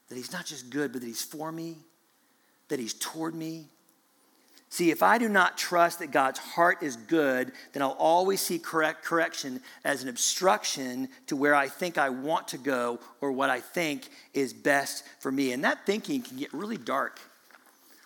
That 0.09 0.15
He's 0.15 0.31
not 0.31 0.45
just 0.45 0.69
good, 0.69 0.91
but 0.91 1.01
that 1.01 1.07
He's 1.07 1.23
for 1.23 1.51
me, 1.51 1.77
that 2.69 2.79
He's 2.79 2.93
toward 2.93 3.35
me. 3.35 3.65
See, 4.69 4.91
if 4.91 5.03
I 5.03 5.17
do 5.17 5.29
not 5.29 5.57
trust 5.57 5.99
that 5.99 6.11
God's 6.11 6.39
heart 6.39 6.83
is 6.83 6.97
good, 6.97 7.53
then 7.71 7.81
I'll 7.81 7.91
always 7.91 8.41
see 8.41 8.59
correct 8.59 9.05
correction 9.05 9.61
as 9.85 10.03
an 10.03 10.09
obstruction 10.09 11.07
to 11.27 11.35
where 11.35 11.55
I 11.55 11.69
think 11.69 11.97
I 11.97 12.09
want 12.09 12.49
to 12.49 12.57
go 12.57 12.99
or 13.21 13.31
what 13.31 13.49
I 13.49 13.61
think 13.61 14.09
is 14.33 14.53
best 14.53 15.05
for 15.19 15.31
me. 15.31 15.53
And 15.53 15.63
that 15.63 15.85
thinking 15.85 16.21
can 16.21 16.37
get 16.37 16.53
really 16.53 16.77
dark. 16.77 17.21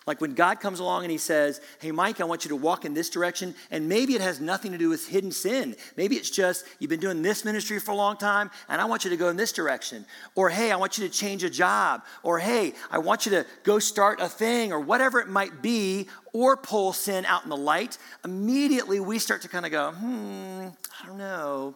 Like 0.06 0.20
when 0.20 0.34
God 0.34 0.60
comes 0.60 0.80
along 0.80 1.02
and 1.02 1.10
he 1.10 1.18
says, 1.18 1.60
Hey, 1.78 1.92
Mike, 1.92 2.20
I 2.20 2.24
want 2.24 2.44
you 2.44 2.48
to 2.48 2.56
walk 2.56 2.84
in 2.84 2.94
this 2.94 3.10
direction. 3.10 3.54
And 3.70 3.88
maybe 3.88 4.14
it 4.14 4.20
has 4.20 4.40
nothing 4.40 4.72
to 4.72 4.78
do 4.78 4.88
with 4.88 5.06
hidden 5.06 5.30
sin. 5.30 5.76
Maybe 5.96 6.16
it's 6.16 6.30
just 6.30 6.64
you've 6.78 6.88
been 6.88 7.00
doing 7.00 7.22
this 7.22 7.44
ministry 7.44 7.78
for 7.78 7.92
a 7.92 7.96
long 7.96 8.16
time 8.16 8.50
and 8.68 8.80
I 8.80 8.86
want 8.86 9.04
you 9.04 9.10
to 9.10 9.16
go 9.16 9.28
in 9.28 9.36
this 9.36 9.52
direction. 9.52 10.06
Or, 10.34 10.48
Hey, 10.48 10.72
I 10.72 10.76
want 10.76 10.96
you 10.96 11.06
to 11.06 11.12
change 11.12 11.44
a 11.44 11.50
job. 11.50 12.02
Or, 12.22 12.38
Hey, 12.38 12.72
I 12.90 12.98
want 12.98 13.26
you 13.26 13.32
to 13.32 13.46
go 13.62 13.78
start 13.78 14.20
a 14.20 14.28
thing 14.28 14.72
or 14.72 14.80
whatever 14.80 15.20
it 15.20 15.28
might 15.28 15.60
be 15.60 16.08
or 16.32 16.56
pull 16.56 16.92
sin 16.92 17.26
out 17.26 17.44
in 17.44 17.50
the 17.50 17.56
light. 17.56 17.98
Immediately 18.24 19.00
we 19.00 19.18
start 19.18 19.42
to 19.42 19.48
kind 19.48 19.66
of 19.66 19.72
go, 19.72 19.92
Hmm, 19.92 20.68
I 21.02 21.06
don't 21.06 21.18
know. 21.18 21.74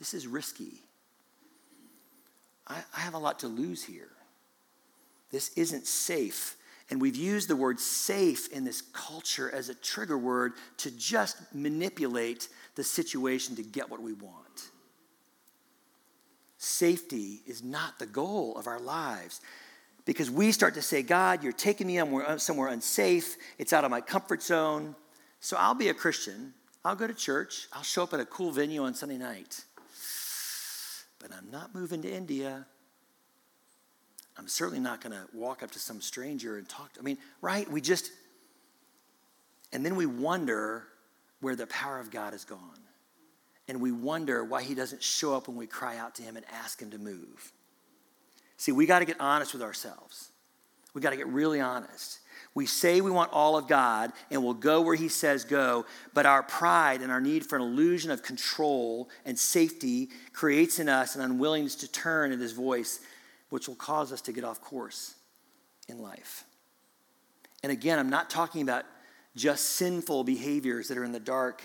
This 0.00 0.12
is 0.12 0.26
risky. 0.26 0.80
I, 2.66 2.82
I 2.96 3.00
have 3.00 3.14
a 3.14 3.18
lot 3.18 3.38
to 3.40 3.48
lose 3.48 3.84
here. 3.84 4.10
This 5.30 5.50
isn't 5.56 5.86
safe. 5.86 6.56
And 6.94 7.02
we've 7.02 7.16
used 7.16 7.48
the 7.48 7.56
word 7.56 7.80
safe 7.80 8.46
in 8.52 8.62
this 8.62 8.80
culture 8.80 9.52
as 9.52 9.68
a 9.68 9.74
trigger 9.74 10.16
word 10.16 10.52
to 10.76 10.92
just 10.92 11.38
manipulate 11.52 12.46
the 12.76 12.84
situation 12.84 13.56
to 13.56 13.64
get 13.64 13.90
what 13.90 14.00
we 14.00 14.12
want. 14.12 14.70
Safety 16.56 17.40
is 17.48 17.64
not 17.64 17.98
the 17.98 18.06
goal 18.06 18.56
of 18.56 18.68
our 18.68 18.78
lives 18.78 19.40
because 20.04 20.30
we 20.30 20.52
start 20.52 20.74
to 20.74 20.82
say, 20.82 21.02
God, 21.02 21.42
you're 21.42 21.50
taking 21.50 21.88
me 21.88 21.98
uh, 21.98 22.38
somewhere 22.38 22.68
unsafe. 22.68 23.38
It's 23.58 23.72
out 23.72 23.84
of 23.84 23.90
my 23.90 24.00
comfort 24.00 24.40
zone. 24.40 24.94
So 25.40 25.56
I'll 25.58 25.74
be 25.74 25.88
a 25.88 25.94
Christian. 25.94 26.54
I'll 26.84 26.94
go 26.94 27.08
to 27.08 27.12
church. 27.12 27.66
I'll 27.72 27.82
show 27.82 28.04
up 28.04 28.14
at 28.14 28.20
a 28.20 28.24
cool 28.24 28.52
venue 28.52 28.84
on 28.84 28.94
Sunday 28.94 29.18
night. 29.18 29.64
But 31.18 31.32
I'm 31.36 31.50
not 31.50 31.74
moving 31.74 32.02
to 32.02 32.08
India. 32.08 32.66
I'm 34.44 34.48
certainly 34.48 34.78
not 34.78 35.00
going 35.00 35.14
to 35.14 35.26
walk 35.32 35.62
up 35.62 35.70
to 35.70 35.78
some 35.78 36.02
stranger 36.02 36.58
and 36.58 36.68
talk 36.68 36.92
to. 36.92 37.00
I 37.00 37.02
mean, 37.02 37.16
right? 37.40 37.66
We 37.70 37.80
just, 37.80 38.10
and 39.72 39.86
then 39.86 39.96
we 39.96 40.04
wonder 40.04 40.84
where 41.40 41.56
the 41.56 41.66
power 41.66 41.98
of 41.98 42.10
God 42.10 42.34
has 42.34 42.44
gone. 42.44 42.60
And 43.68 43.80
we 43.80 43.90
wonder 43.90 44.44
why 44.44 44.62
he 44.62 44.74
doesn't 44.74 45.02
show 45.02 45.34
up 45.34 45.48
when 45.48 45.56
we 45.56 45.66
cry 45.66 45.96
out 45.96 46.14
to 46.16 46.22
him 46.22 46.36
and 46.36 46.44
ask 46.52 46.78
him 46.78 46.90
to 46.90 46.98
move. 46.98 47.52
See, 48.58 48.70
we 48.70 48.84
got 48.84 48.98
to 48.98 49.06
get 49.06 49.18
honest 49.18 49.54
with 49.54 49.62
ourselves. 49.62 50.28
We 50.92 51.00
got 51.00 51.10
to 51.10 51.16
get 51.16 51.28
really 51.28 51.62
honest. 51.62 52.18
We 52.54 52.66
say 52.66 53.00
we 53.00 53.10
want 53.10 53.32
all 53.32 53.56
of 53.56 53.66
God 53.66 54.12
and 54.30 54.44
we'll 54.44 54.52
go 54.52 54.82
where 54.82 54.94
He 54.94 55.08
says 55.08 55.46
go, 55.46 55.86
but 56.12 56.26
our 56.26 56.42
pride 56.42 57.00
and 57.00 57.10
our 57.10 57.20
need 57.20 57.46
for 57.46 57.56
an 57.56 57.62
illusion 57.62 58.10
of 58.10 58.22
control 58.22 59.08
and 59.24 59.38
safety 59.38 60.10
creates 60.34 60.78
in 60.78 60.90
us 60.90 61.16
an 61.16 61.22
unwillingness 61.22 61.76
to 61.76 61.90
turn 61.90 62.30
at 62.30 62.40
His 62.40 62.52
voice, 62.52 63.00
which 63.54 63.68
will 63.68 63.76
cause 63.76 64.10
us 64.12 64.20
to 64.20 64.32
get 64.32 64.42
off 64.42 64.60
course 64.60 65.14
in 65.86 66.02
life. 66.02 66.42
And 67.62 67.70
again, 67.70 68.00
I'm 68.00 68.10
not 68.10 68.28
talking 68.28 68.62
about 68.62 68.84
just 69.36 69.76
sinful 69.76 70.24
behaviors 70.24 70.88
that 70.88 70.98
are 70.98 71.04
in 71.04 71.12
the 71.12 71.20
dark, 71.20 71.64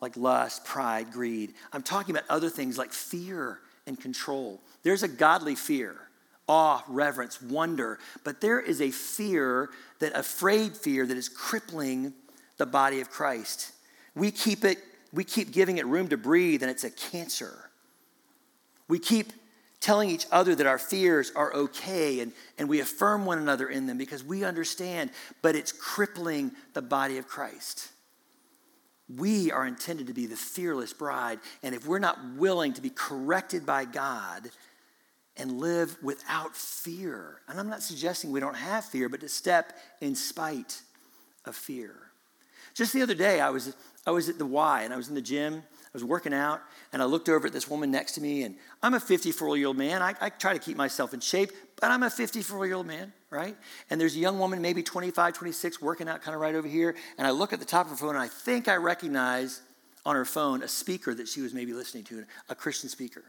like 0.00 0.16
lust, 0.16 0.64
pride, 0.64 1.12
greed. 1.12 1.52
I'm 1.74 1.82
talking 1.82 2.16
about 2.16 2.26
other 2.30 2.48
things 2.48 2.78
like 2.78 2.90
fear 2.90 3.58
and 3.86 4.00
control. 4.00 4.62
There's 4.82 5.02
a 5.02 5.08
godly 5.08 5.56
fear 5.56 5.96
awe, 6.48 6.82
reverence, 6.88 7.42
wonder. 7.42 7.98
But 8.24 8.40
there 8.40 8.58
is 8.58 8.80
a 8.80 8.90
fear, 8.90 9.68
that 9.98 10.16
afraid 10.16 10.74
fear, 10.74 11.04
that 11.04 11.18
is 11.18 11.28
crippling 11.28 12.14
the 12.56 12.64
body 12.64 13.02
of 13.02 13.10
Christ. 13.10 13.72
We 14.14 14.30
keep 14.30 14.64
it, 14.64 14.78
we 15.12 15.22
keep 15.22 15.52
giving 15.52 15.76
it 15.76 15.84
room 15.84 16.08
to 16.08 16.16
breathe, 16.16 16.62
and 16.62 16.70
it's 16.70 16.84
a 16.84 16.90
cancer. 16.90 17.68
We 18.88 18.98
keep 18.98 19.34
telling 19.86 20.10
each 20.10 20.26
other 20.32 20.52
that 20.56 20.66
our 20.66 20.80
fears 20.80 21.30
are 21.36 21.54
okay 21.54 22.18
and, 22.18 22.32
and 22.58 22.68
we 22.68 22.80
affirm 22.80 23.24
one 23.24 23.38
another 23.38 23.68
in 23.68 23.86
them 23.86 23.96
because 23.96 24.24
we 24.24 24.42
understand, 24.42 25.10
but 25.42 25.54
it's 25.54 25.70
crippling 25.70 26.50
the 26.74 26.82
body 26.82 27.18
of 27.18 27.28
Christ. 27.28 27.90
We 29.16 29.52
are 29.52 29.64
intended 29.64 30.08
to 30.08 30.12
be 30.12 30.26
the 30.26 30.34
fearless 30.34 30.92
bride, 30.92 31.38
and 31.62 31.72
if 31.72 31.86
we're 31.86 32.00
not 32.00 32.18
willing 32.34 32.72
to 32.72 32.82
be 32.82 32.90
corrected 32.90 33.64
by 33.64 33.84
God 33.84 34.50
and 35.36 35.60
live 35.60 35.96
without 36.02 36.56
fear, 36.56 37.42
and 37.46 37.60
I'm 37.60 37.68
not 37.68 37.80
suggesting 37.80 38.32
we 38.32 38.40
don't 38.40 38.56
have 38.56 38.84
fear, 38.86 39.08
but 39.08 39.20
to 39.20 39.28
step 39.28 39.72
in 40.00 40.16
spite 40.16 40.82
of 41.44 41.54
fear. 41.54 41.94
Just 42.74 42.92
the 42.92 43.02
other 43.02 43.14
day, 43.14 43.38
I 43.38 43.50
was, 43.50 43.76
I 44.04 44.10
was 44.10 44.28
at 44.28 44.38
the 44.38 44.46
Y 44.46 44.82
and 44.82 44.92
I 44.92 44.96
was 44.96 45.08
in 45.08 45.14
the 45.14 45.20
gym 45.22 45.62
was 45.96 46.04
working 46.04 46.34
out 46.34 46.60
and 46.92 47.00
I 47.00 47.06
looked 47.06 47.28
over 47.28 47.46
at 47.46 47.52
this 47.52 47.68
woman 47.68 47.90
next 47.90 48.12
to 48.12 48.20
me, 48.20 48.42
and 48.42 48.56
I'm 48.82 48.94
a 48.94 49.00
54 49.00 49.56
year 49.56 49.68
old 49.68 49.78
man. 49.78 50.02
I, 50.02 50.14
I, 50.20 50.28
try 50.28 50.52
to 50.52 50.58
keep 50.58 50.76
myself 50.76 51.14
in 51.14 51.20
shape, 51.20 51.52
but 51.80 51.90
I'm 51.90 52.02
a 52.02 52.10
54 52.10 52.66
year 52.66 52.76
old 52.76 52.86
man, 52.86 53.12
right? 53.30 53.56
And 53.88 54.00
there's 54.00 54.14
a 54.14 54.18
young 54.18 54.38
woman, 54.38 54.60
maybe 54.60 54.82
25, 54.82 55.34
26, 55.34 55.80
working 55.80 56.08
out 56.08 56.22
kind 56.22 56.34
of 56.34 56.40
right 56.40 56.54
over 56.54 56.68
here. 56.68 56.94
And 57.16 57.26
I 57.26 57.30
look 57.30 57.52
at 57.52 57.60
the 57.60 57.64
top 57.64 57.86
of 57.86 57.90
her 57.92 57.96
phone, 57.96 58.10
and 58.10 58.18
I 58.18 58.28
think 58.28 58.68
I 58.68 58.76
recognize 58.76 59.62
on 60.04 60.16
her 60.16 60.24
phone 60.24 60.62
a 60.62 60.68
speaker 60.68 61.14
that 61.14 61.28
she 61.28 61.40
was 61.40 61.54
maybe 61.54 61.72
listening 61.72 62.04
to, 62.04 62.24
a 62.48 62.54
Christian 62.54 62.88
speaker. 62.88 63.24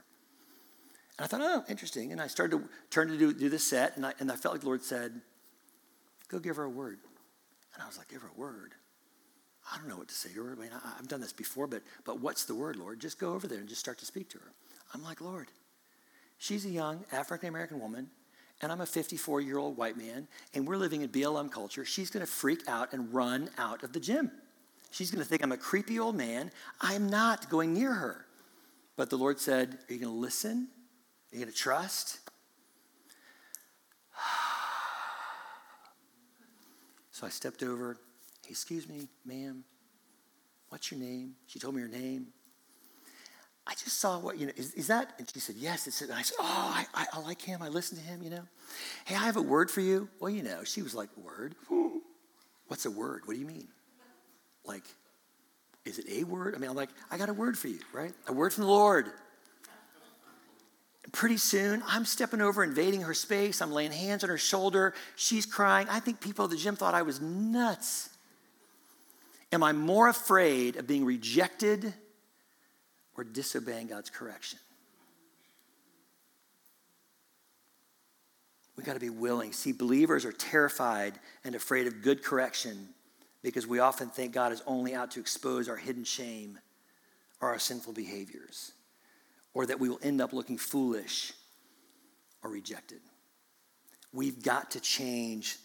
And 1.17 1.25
I 1.25 1.27
thought, 1.27 1.41
oh, 1.41 1.63
interesting. 1.69 2.12
And 2.12 2.21
I 2.21 2.27
started 2.27 2.57
to 2.57 2.69
turn 2.89 3.07
to 3.07 3.17
do, 3.17 3.33
do 3.33 3.50
this 3.50 3.65
set, 3.65 3.95
and 3.95 4.05
I, 4.05 4.13
and 4.19 4.31
I 4.31 4.36
felt 4.36 4.53
like 4.53 4.62
the 4.62 4.67
Lord 4.67 4.83
said, 4.83 5.21
go 6.27 6.38
give 6.38 6.57
her 6.57 6.63
a 6.63 6.69
word. 6.69 7.00
And 7.74 7.81
I 7.81 7.88
was 7.88 7.97
like, 7.97 8.09
give 8.09 8.21
her 8.21 8.29
a 8.36 8.39
word. 8.39 8.74
I 9.71 9.77
don't 9.77 9.89
know 9.89 9.97
what 9.97 10.07
to 10.07 10.13
say 10.13 10.29
to 10.33 10.43
her. 10.43 10.53
I 10.53 10.62
mean, 10.62 10.71
I, 10.74 10.97
have 10.97 11.07
done 11.07 11.19
this 11.19 11.33
before, 11.33 11.67
but, 11.67 11.81
but 12.05 12.21
what's 12.21 12.45
the 12.45 12.55
word, 12.55 12.77
Lord? 12.77 13.00
Just 13.00 13.19
go 13.19 13.33
over 13.33 13.47
there 13.47 13.59
and 13.59 13.67
just 13.67 13.81
start 13.81 13.97
to 14.00 14.05
speak 14.05 14.29
to 14.29 14.38
her. 14.39 14.51
I'm 14.93 15.03
like, 15.03 15.19
Lord, 15.19 15.47
she's 16.38 16.65
a 16.65 16.69
young 16.69 17.03
African 17.12 17.50
American 17.50 17.79
woman, 17.79 18.09
and 18.62 18.71
I'm 18.71 18.81
a 18.81 18.86
54 18.86 19.41
year 19.41 19.57
old 19.57 19.77
white 19.77 19.97
man, 19.97 20.27
and 20.53 20.65
we're 20.65 20.77
living 20.77 21.01
in 21.01 21.09
BLM 21.09 21.51
culture. 21.51 21.83
She's 21.83 22.09
going 22.09 22.25
to 22.25 22.31
freak 22.31 22.62
out 22.67 22.93
and 22.93 23.13
run 23.13 23.50
out 23.57 23.83
of 23.83 23.91
the 23.91 24.00
gym. 24.00 24.31
She's 24.91 25.12
going 25.12 25.24
to 25.24 25.27
think 25.27 25.43
I'm 25.43 25.51
a 25.51 25.57
creepy 25.57 26.00
old 26.00 26.15
man. 26.15 26.51
I'm 26.79 27.09
not 27.09 27.50
going 27.50 27.74
near 27.74 27.93
her. 27.93 28.25
But 28.95 29.09
the 29.09 29.17
Lord 29.17 29.39
said, 29.39 29.77
Are 29.89 29.93
you 29.93 30.00
going 30.00 30.13
to 30.13 30.19
listen? 30.19 30.69
Are 31.31 31.36
you 31.36 31.41
going 31.43 31.51
to 31.51 31.57
trust? 31.57 32.19
So 37.12 37.25
I 37.25 37.31
stepped 37.31 37.63
over, 37.63 37.97
Excuse 38.50 38.88
me, 38.88 39.08
ma'am, 39.25 39.63
what's 40.70 40.92
your 40.92 41.00
name? 41.00 41.36
She 41.48 41.60
told 41.60 41.75
me 41.75 41.82
her 41.82 41.88
name. 41.88 42.27
I 43.68 43.72
just 43.72 44.00
saw 44.00 44.18
what, 44.18 44.38
you 44.38 44.46
know, 44.46 44.54
is, 44.56 44.74
is 44.75 44.88
that? 44.88 45.13
And 45.20 45.30
she 45.30 45.39
said, 45.39 45.58
Yes. 45.58 45.88
It's, 45.88 46.01
and 46.01 46.13
I 46.13 46.22
said, 46.22 46.38
Oh, 46.39 46.74
I, 46.74 46.86
I, 46.94 47.06
I, 47.13 47.20
like 47.20 47.42
him. 47.42 47.62
I 47.62 47.68
listen 47.68 47.98
to 47.98 48.04
him, 48.04 48.24
you 48.24 48.30
know. 48.30 48.44
Hey, 49.04 49.16
I 49.16 49.25
have 49.25 49.36
a 49.36 49.42
word 49.42 49.70
for 49.70 49.82
you. 49.82 50.08
Well, 50.22 50.30
you 50.30 50.42
know, 50.42 50.63
she 50.63 50.82
was 50.82 50.96
like, 50.96 51.10
Word? 51.18 51.54
What's 52.68 52.86
a 52.86 52.92
word? 52.92 53.24
What 53.25 53.34
do 53.34 53.39
you 53.39 53.46
mean? 53.46 53.68
Like, 54.63 54.84
is 55.86 56.00
it 56.00 56.06
a 56.10 56.24
word? 56.24 56.56
I 56.56 56.60
mean, 56.60 56.70
I'm 56.70 56.75
like, 56.75 56.89
I 57.12 57.18
got 57.18 57.30
a 57.30 57.34
word 57.34 57.58
for 57.58 57.68
you, 57.68 57.80
right? 57.94 58.13
A 58.27 58.34
word 58.34 58.54
from 58.54 58.63
the 58.63 58.70
Lord. 58.70 59.08
Pretty 61.13 61.38
soon, 61.38 61.82
I'm 61.88 62.04
stepping 62.04 62.42
over, 62.42 62.63
invading 62.63 63.01
her 63.01 63.13
space. 63.13 63.62
I'm 63.62 63.72
laying 63.72 63.94
hands 63.94 64.24
on 64.25 64.30
her 64.30 64.38
shoulder. 64.38 64.94
She's 65.16 65.46
crying. 65.46 65.88
I 65.89 66.01
think 66.01 66.20
people 66.20 66.46
at 66.46 66.51
the 66.51 66.58
gym 66.58 66.75
thought 66.75 66.94
I 66.94 67.04
was 67.04 67.22
nuts. 67.22 68.10
Am 69.51 69.63
I 69.63 69.72
more 69.72 70.08
afraid 70.08 70.75
of 70.75 70.88
being 70.88 71.06
rejected 71.06 71.94
or 73.16 73.24
disobeying 73.24 73.88
God's 73.88 74.10
correction? 74.10 74.60
We 78.75 78.83
got 78.83 78.94
to 78.94 79.00
be 79.00 79.10
willing. 79.10 79.53
See, 79.53 79.72
believers 79.72 80.24
are 80.24 80.31
terrified 80.31 81.20
and 81.44 81.55
afraid 81.55 81.88
of 81.88 82.03
good 82.03 82.24
correction 82.24 82.90
because 83.42 83.66
we 83.66 83.79
often 83.79 84.10
think 84.10 84.33
God 84.33 84.51
is 84.51 84.62
only 84.68 84.94
out 84.94 85.12
to 85.12 85.20
expose 85.20 85.68
our 85.68 85.75
hidden 85.75 86.03
shame 86.03 86.60
or 87.42 87.50
our 87.50 87.60
sinful 87.60 87.94
behaviors, 87.94 88.72
or 89.53 89.66
that 89.66 89.79
we 89.79 89.90
will 89.90 90.00
end 90.01 90.22
up 90.22 90.33
looking 90.33 90.57
foolish 90.57 91.33
or 92.44 92.50
rejected. 92.50 93.00
We've 94.12 94.42
got 94.44 94.72
to 94.72 94.79
change 94.79 95.57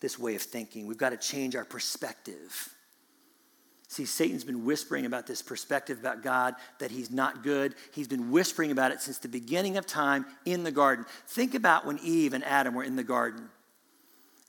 this 0.00 0.18
way 0.18 0.34
of 0.34 0.42
thinking. 0.42 0.86
We've 0.86 0.98
got 0.98 1.10
to 1.10 1.16
change 1.16 1.54
our 1.54 1.64
perspective. 1.64 2.71
See, 3.92 4.06
Satan's 4.06 4.42
been 4.42 4.64
whispering 4.64 5.04
about 5.04 5.26
this 5.26 5.42
perspective 5.42 6.00
about 6.00 6.22
God 6.22 6.54
that 6.78 6.90
he's 6.90 7.10
not 7.10 7.42
good. 7.42 7.74
He's 7.92 8.08
been 8.08 8.30
whispering 8.30 8.70
about 8.70 8.90
it 8.90 9.02
since 9.02 9.18
the 9.18 9.28
beginning 9.28 9.76
of 9.76 9.86
time 9.86 10.24
in 10.46 10.64
the 10.64 10.70
garden. 10.72 11.04
Think 11.26 11.54
about 11.54 11.84
when 11.84 11.98
Eve 11.98 12.32
and 12.32 12.42
Adam 12.42 12.72
were 12.72 12.84
in 12.84 12.96
the 12.96 13.04
garden. 13.04 13.50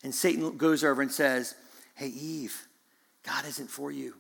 And 0.02 0.16
Satan 0.16 0.56
goes 0.56 0.86
over 0.86 1.02
and 1.02 1.12
says, 1.12 1.56
Hey, 1.96 2.08
Eve, 2.08 2.70
God 3.26 3.44
isn't 3.46 3.70
for 3.70 3.92
you. 3.92 4.14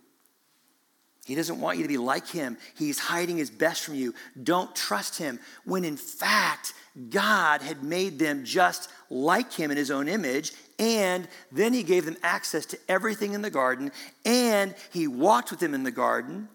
He 1.26 1.36
doesn't 1.36 1.62
want 1.62 1.78
you 1.78 1.84
to 1.84 1.90
be 1.90 1.98
like 1.98 2.28
him. 2.28 2.58
He's 2.76 3.00
hiding 3.00 3.38
his 3.38 3.50
best 3.50 3.84
from 3.84 3.96
you. 3.96 4.14
Don't 4.42 4.76
trust 4.76 5.18
him. 5.18 5.40
When 5.64 5.86
in 5.86 5.96
fact, 5.96 6.74
God 7.10 7.62
had 7.62 7.82
made 7.82 8.20
them 8.20 8.44
just 8.44 8.90
like 9.10 9.54
him 9.54 9.72
in 9.72 9.78
his 9.78 9.90
own 9.90 10.08
image 10.08 10.52
and 10.80 11.28
then 11.52 11.74
he 11.74 11.84
gave 11.84 12.06
them 12.06 12.18
access 12.24 12.66
to 12.68 12.80
everything 12.90 13.34
in 13.34 13.42
the 13.42 13.50
garden. 13.50 13.92
And 14.26 14.76
he 14.92 15.08
walked 15.08 15.50
with 15.50 15.60
them 15.60 15.74
in 15.74 15.84
the 15.84 15.92
garden 15.92 16.50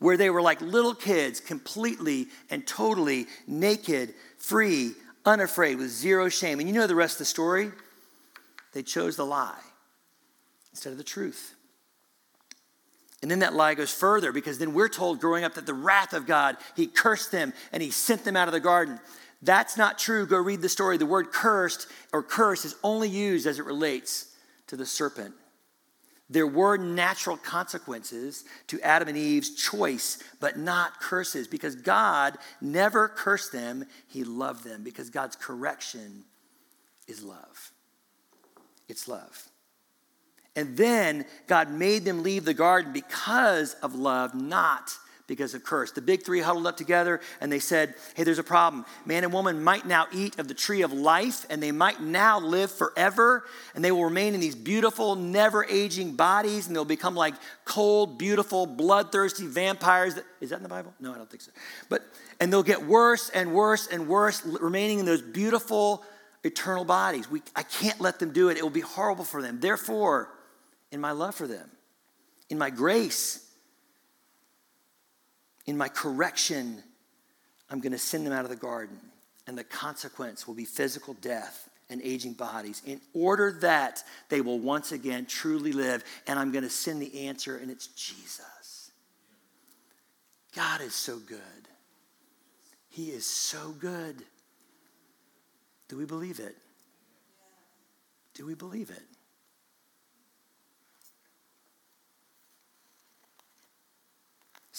where 0.00 0.16
they 0.16 0.30
were 0.30 0.42
like 0.42 0.60
little 0.60 0.94
kids, 0.94 1.40
completely 1.40 2.28
and 2.50 2.66
totally 2.66 3.26
naked, 3.46 4.14
free, 4.38 4.92
unafraid, 5.24 5.78
with 5.78 5.90
zero 5.90 6.28
shame. 6.28 6.58
And 6.58 6.68
you 6.68 6.74
know 6.74 6.86
the 6.86 6.94
rest 6.94 7.14
of 7.14 7.18
the 7.20 7.24
story? 7.26 7.70
They 8.72 8.82
chose 8.82 9.16
the 9.16 9.26
lie 9.26 9.60
instead 10.72 10.92
of 10.92 10.98
the 10.98 11.04
truth. 11.04 11.54
And 13.22 13.30
then 13.30 13.40
that 13.40 13.54
lie 13.54 13.74
goes 13.74 13.92
further 13.92 14.32
because 14.32 14.58
then 14.58 14.72
we're 14.72 14.88
told 14.88 15.20
growing 15.20 15.44
up 15.44 15.54
that 15.54 15.66
the 15.66 15.74
wrath 15.74 16.14
of 16.14 16.26
God, 16.26 16.56
he 16.74 16.86
cursed 16.86 17.30
them 17.30 17.52
and 17.72 17.82
he 17.82 17.90
sent 17.90 18.24
them 18.24 18.36
out 18.36 18.48
of 18.48 18.52
the 18.52 18.60
garden. 18.60 18.98
That's 19.42 19.76
not 19.76 19.98
true. 19.98 20.26
Go 20.26 20.38
read 20.38 20.62
the 20.62 20.68
story. 20.68 20.96
The 20.96 21.06
word 21.06 21.32
cursed 21.32 21.86
or 22.12 22.22
curse 22.22 22.64
is 22.64 22.76
only 22.82 23.08
used 23.08 23.46
as 23.46 23.58
it 23.58 23.66
relates 23.66 24.34
to 24.68 24.76
the 24.76 24.86
serpent. 24.86 25.34
There 26.30 26.46
were 26.46 26.76
natural 26.76 27.36
consequences 27.36 28.44
to 28.68 28.80
Adam 28.82 29.08
and 29.08 29.18
Eve's 29.18 29.56
choice, 29.56 30.22
but 30.38 30.56
not 30.56 31.00
curses, 31.00 31.48
because 31.48 31.74
God 31.74 32.38
never 32.60 33.08
cursed 33.08 33.50
them. 33.50 33.84
He 34.06 34.22
loved 34.22 34.62
them, 34.62 34.84
because 34.84 35.10
God's 35.10 35.34
correction 35.34 36.24
is 37.08 37.24
love. 37.24 37.72
It's 38.88 39.08
love. 39.08 39.48
And 40.56 40.76
then 40.76 41.24
God 41.46 41.70
made 41.70 42.04
them 42.04 42.22
leave 42.22 42.44
the 42.44 42.54
garden 42.54 42.92
because 42.92 43.74
of 43.74 43.94
love, 43.94 44.34
not 44.34 44.92
because 45.30 45.54
of 45.54 45.62
curse. 45.62 45.92
The 45.92 46.02
big 46.02 46.24
three 46.24 46.40
huddled 46.40 46.66
up 46.66 46.76
together 46.76 47.20
and 47.40 47.52
they 47.52 47.60
said, 47.60 47.94
Hey, 48.16 48.24
there's 48.24 48.40
a 48.40 48.42
problem. 48.42 48.84
Man 49.06 49.22
and 49.22 49.32
woman 49.32 49.62
might 49.62 49.86
now 49.86 50.08
eat 50.12 50.40
of 50.40 50.48
the 50.48 50.54
tree 50.54 50.82
of 50.82 50.92
life 50.92 51.46
and 51.48 51.62
they 51.62 51.70
might 51.70 52.02
now 52.02 52.40
live 52.40 52.72
forever 52.72 53.44
and 53.76 53.84
they 53.84 53.92
will 53.92 54.04
remain 54.04 54.34
in 54.34 54.40
these 54.40 54.56
beautiful, 54.56 55.14
never 55.14 55.64
aging 55.66 56.16
bodies 56.16 56.66
and 56.66 56.74
they'll 56.74 56.84
become 56.84 57.14
like 57.14 57.34
cold, 57.64 58.18
beautiful, 58.18 58.66
bloodthirsty 58.66 59.46
vampires. 59.46 60.18
Is 60.40 60.50
that 60.50 60.56
in 60.56 60.64
the 60.64 60.68
Bible? 60.68 60.92
No, 60.98 61.14
I 61.14 61.16
don't 61.16 61.30
think 61.30 61.42
so. 61.42 61.52
But, 61.88 62.02
and 62.40 62.52
they'll 62.52 62.64
get 62.64 62.84
worse 62.84 63.30
and 63.30 63.54
worse 63.54 63.86
and 63.86 64.08
worse, 64.08 64.44
remaining 64.44 64.98
in 64.98 65.06
those 65.06 65.22
beautiful, 65.22 66.02
eternal 66.42 66.84
bodies. 66.84 67.30
We, 67.30 67.40
I 67.54 67.62
can't 67.62 68.00
let 68.00 68.18
them 68.18 68.32
do 68.32 68.48
it. 68.48 68.56
It 68.56 68.64
will 68.64 68.70
be 68.70 68.80
horrible 68.80 69.24
for 69.24 69.42
them. 69.42 69.60
Therefore, 69.60 70.28
in 70.92 71.00
my 71.00 71.12
love 71.12 71.34
for 71.34 71.46
them, 71.46 71.70
in 72.48 72.58
my 72.58 72.70
grace, 72.70 73.46
in 75.66 75.76
my 75.76 75.88
correction, 75.88 76.82
I'm 77.70 77.80
going 77.80 77.92
to 77.92 77.98
send 77.98 78.26
them 78.26 78.32
out 78.32 78.44
of 78.44 78.50
the 78.50 78.56
garden. 78.56 78.98
And 79.46 79.56
the 79.56 79.64
consequence 79.64 80.46
will 80.46 80.54
be 80.54 80.64
physical 80.64 81.14
death 81.14 81.68
and 81.88 82.00
aging 82.02 82.34
bodies 82.34 82.82
in 82.86 83.00
order 83.14 83.52
that 83.60 84.02
they 84.28 84.40
will 84.40 84.58
once 84.58 84.92
again 84.92 85.26
truly 85.26 85.72
live. 85.72 86.04
And 86.26 86.38
I'm 86.38 86.52
going 86.52 86.64
to 86.64 86.70
send 86.70 87.02
the 87.02 87.26
answer, 87.26 87.56
and 87.56 87.70
it's 87.70 87.88
Jesus. 87.88 88.90
God 90.54 90.80
is 90.80 90.94
so 90.94 91.18
good. 91.18 91.40
He 92.88 93.10
is 93.10 93.26
so 93.26 93.74
good. 93.78 94.22
Do 95.88 95.96
we 95.96 96.04
believe 96.04 96.38
it? 96.38 96.56
Do 98.34 98.46
we 98.46 98.54
believe 98.54 98.90
it? 98.90 99.02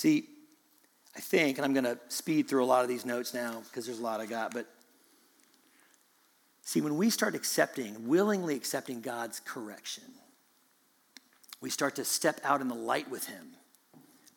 See, 0.02 0.28
I 1.16 1.20
think, 1.20 1.60
and 1.60 1.66
I'm 1.66 1.74
going 1.74 1.84
to 1.84 2.00
speed 2.08 2.48
through 2.48 2.64
a 2.64 2.66
lot 2.66 2.82
of 2.82 2.90
these 2.90 3.06
notes 3.06 3.36
now 3.36 3.62
because 3.70 3.86
there's 3.86 4.00
a 4.00 4.02
lot 4.02 4.20
I 4.20 4.26
got, 4.26 4.52
but 4.52 4.66
see, 6.64 6.82
when 6.82 6.98
we 6.98 7.12
start 7.12 7.36
accepting, 7.36 8.08
willingly 8.08 8.56
accepting 8.56 9.02
God's 9.02 9.42
correction, 9.42 10.06
we 11.62 11.70
start 11.70 11.98
to 11.98 12.04
step 12.04 12.42
out 12.44 12.62
in 12.62 12.68
the 12.68 12.74
light 12.74 13.12
with 13.12 13.28
Him. 13.28 13.50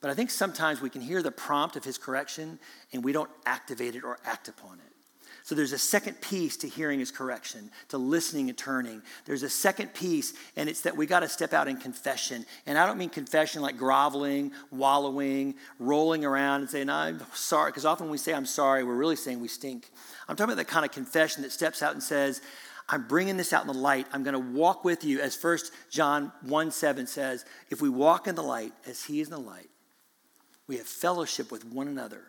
But 0.03 0.11
I 0.11 0.15
think 0.15 0.29
sometimes 0.29 0.83
we 0.83 0.91
can 0.91 1.01
hear 1.01 1.23
the 1.23 1.31
prompt 1.31 1.77
of 1.77 1.85
His 1.85 1.97
correction 1.97 2.59
and 2.93 3.03
we 3.03 3.13
don't 3.13 3.31
activate 3.47 3.95
it 3.95 4.05
or 4.05 4.19
act 4.27 4.49
upon 4.49 4.75
it. 4.75 4.94
So 5.45 5.55
there's 5.55 5.75
a 5.75 5.79
second 5.79 6.23
piece 6.23 6.57
to 6.59 6.69
hearing 6.69 6.99
his 6.99 7.11
correction, 7.11 7.71
to 7.89 7.99
listening 7.99 8.49
and 8.49 8.57
turning. 8.57 9.03
There's 9.27 9.43
a 9.43 9.51
second 9.51 9.93
piece, 9.93 10.33
and 10.57 10.71
it's 10.71 10.81
that 10.81 10.97
we 10.97 11.05
got 11.05 11.21
to 11.21 11.29
step 11.29 11.53
out 11.53 11.69
in 11.69 11.77
confession. 11.77 12.47
And 12.65 12.79
I 12.79 12.87
don't 12.87 12.97
mean 12.97 13.11
confession 13.11 13.61
like 13.61 13.77
groveling, 13.77 14.53
wallowing, 14.71 15.57
rolling 15.79 16.25
around 16.25 16.63
and 16.63 16.71
saying, 16.71 16.89
I'm 16.89 17.21
sorry, 17.35 17.71
because 17.71 17.85
often 17.85 18.07
when 18.07 18.13
we 18.13 18.17
say 18.17 18.33
I'm 18.33 18.47
sorry, 18.47 18.85
we're 18.85 18.95
really 18.95 19.17
saying 19.17 19.39
we 19.39 19.49
stink. 19.49 19.91
I'm 20.27 20.35
talking 20.35 20.55
about 20.55 20.67
that 20.67 20.73
kind 20.73 20.87
of 20.87 20.93
confession 20.93 21.43
that 21.43 21.53
steps 21.53 21.83
out 21.83 21.93
and 21.93 22.03
says, 22.03 22.41
I'm 22.89 23.07
bringing 23.07 23.37
this 23.37 23.53
out 23.53 23.61
in 23.61 23.69
the 23.69 23.75
light. 23.75 24.07
I'm 24.15 24.23
going 24.23 24.33
to 24.33 24.59
walk 24.59 24.83
with 24.83 25.05
you, 25.05 25.21
as 25.21 25.37
First 25.37 25.73
John 25.91 26.33
1 26.41 26.71
7 26.71 27.07
says, 27.07 27.45
if 27.69 27.83
we 27.83 27.91
walk 27.91 28.27
in 28.27 28.35
the 28.35 28.43
light 28.43 28.73
as 28.87 29.05
he 29.05 29.21
is 29.21 29.29
in 29.29 29.35
the 29.35 29.39
light, 29.39 29.69
we 30.67 30.79
have 30.79 30.87
fellowship 30.87 31.53
with 31.53 31.67
one 31.67 31.87
another, 31.87 32.23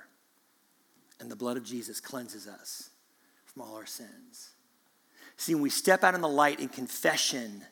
and 1.21 1.31
the 1.31 1.37
blood 1.37 1.55
of 1.55 1.63
Jesus 1.63 2.01
cleanses 2.01 2.45
us 2.45 2.89
from 3.55 3.69
all 3.69 3.77
our 3.77 3.85
sins. 3.85 4.51
See, 5.37 5.55
when 5.55 5.63
we 5.63 5.69
step 5.69 6.03
out 6.03 6.13
in 6.13 6.21
the 6.21 6.27
light 6.27 6.59
in 6.59 6.67
confession, 6.67 7.63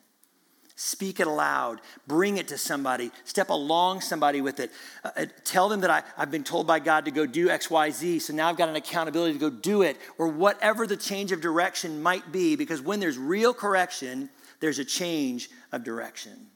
speak 0.76 1.20
it 1.20 1.26
aloud, 1.26 1.80
bring 2.06 2.38
it 2.38 2.48
to 2.48 2.58
somebody, 2.58 3.10
step 3.24 3.50
along 3.50 4.00
somebody 4.00 4.40
with 4.40 4.60
it. 4.60 4.70
Uh, 5.04 5.10
uh, 5.16 5.26
tell 5.44 5.68
them 5.68 5.80
that 5.80 5.90
I, 5.90 6.02
I've 6.16 6.30
been 6.30 6.42
told 6.44 6.66
by 6.66 6.78
God 6.78 7.04
to 7.04 7.10
go 7.10 7.26
do 7.26 7.50
X, 7.50 7.70
Y, 7.70 7.90
Z, 7.90 8.18
so 8.20 8.32
now 8.32 8.48
I've 8.48 8.56
got 8.56 8.70
an 8.70 8.76
accountability 8.76 9.34
to 9.34 9.38
go 9.38 9.50
do 9.50 9.82
it, 9.82 9.98
or 10.16 10.28
whatever 10.28 10.86
the 10.86 10.96
change 10.96 11.32
of 11.32 11.42
direction 11.42 12.02
might 12.02 12.32
be, 12.32 12.56
because 12.56 12.80
when 12.80 12.98
there's 12.98 13.18
real 13.18 13.52
correction, 13.52 14.30
there's 14.60 14.78
a 14.78 14.84
change 14.84 15.50
of 15.70 15.84
direction. 15.84 16.46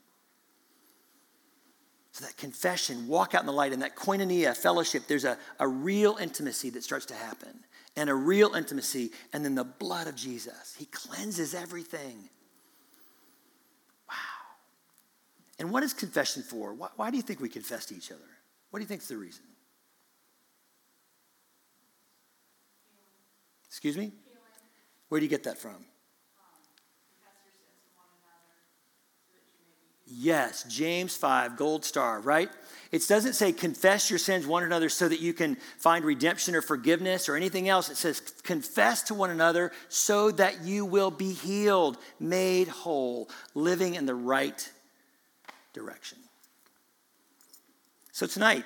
So 2.12 2.24
that 2.24 2.36
confession, 2.36 3.06
walk 3.06 3.34
out 3.34 3.42
in 3.42 3.46
the 3.46 3.52
light, 3.52 3.72
and 3.72 3.82
that 3.82 3.94
koinonia, 3.94 4.56
fellowship, 4.56 5.06
there's 5.06 5.26
a, 5.26 5.36
a 5.60 5.68
real 5.68 6.16
intimacy 6.16 6.70
that 6.70 6.82
starts 6.82 7.04
to 7.06 7.14
happen. 7.14 7.60
And 7.96 8.08
a 8.08 8.14
real 8.14 8.54
intimacy, 8.54 9.10
and 9.32 9.44
then 9.44 9.54
the 9.54 9.64
blood 9.64 10.06
of 10.06 10.14
Jesus. 10.14 10.74
He 10.78 10.86
cleanses 10.86 11.54
everything. 11.54 12.28
Wow. 14.08 14.14
And 15.58 15.70
what 15.72 15.82
is 15.82 15.92
confession 15.92 16.42
for? 16.42 16.74
Why, 16.74 16.88
why 16.96 17.10
do 17.10 17.16
you 17.16 17.22
think 17.22 17.40
we 17.40 17.48
confess 17.48 17.86
to 17.86 17.96
each 17.96 18.12
other? 18.12 18.20
What 18.70 18.78
do 18.78 18.82
you 18.82 18.88
think 18.88 19.02
is 19.02 19.08
the 19.08 19.16
reason? 19.16 19.42
Excuse 23.66 23.96
me? 23.96 24.12
Where 25.08 25.20
do 25.20 25.24
you 25.24 25.30
get 25.30 25.44
that 25.44 25.58
from? 25.58 25.84
Yes, 30.10 30.64
James 30.64 31.16
5, 31.16 31.56
gold 31.56 31.84
star, 31.84 32.20
right? 32.20 32.48
It 32.90 33.06
doesn't 33.06 33.34
say 33.34 33.52
confess 33.52 34.08
your 34.08 34.18
sins 34.18 34.46
one 34.46 34.62
another 34.62 34.88
so 34.88 35.06
that 35.06 35.20
you 35.20 35.34
can 35.34 35.56
find 35.76 36.04
redemption 36.04 36.54
or 36.54 36.62
forgiveness 36.62 37.28
or 37.28 37.36
anything 37.36 37.68
else. 37.68 37.90
It 37.90 37.98
says 37.98 38.20
confess 38.42 39.02
to 39.04 39.14
one 39.14 39.30
another 39.30 39.72
so 39.88 40.30
that 40.32 40.62
you 40.62 40.86
will 40.86 41.10
be 41.10 41.34
healed, 41.34 41.98
made 42.18 42.68
whole, 42.68 43.28
living 43.54 43.94
in 43.94 44.06
the 44.06 44.14
right 44.14 44.70
direction. 45.74 46.18
So 48.12 48.26
tonight, 48.26 48.64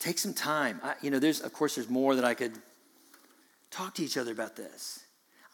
take 0.00 0.18
some 0.18 0.34
time. 0.34 0.80
I, 0.82 0.94
you 1.00 1.10
know, 1.10 1.20
there's 1.20 1.40
of 1.40 1.52
course 1.52 1.76
there's 1.76 1.88
more 1.88 2.16
that 2.16 2.24
I 2.24 2.34
could 2.34 2.58
talk 3.70 3.94
to 3.94 4.04
each 4.04 4.16
other 4.16 4.32
about 4.32 4.56
this. 4.56 5.04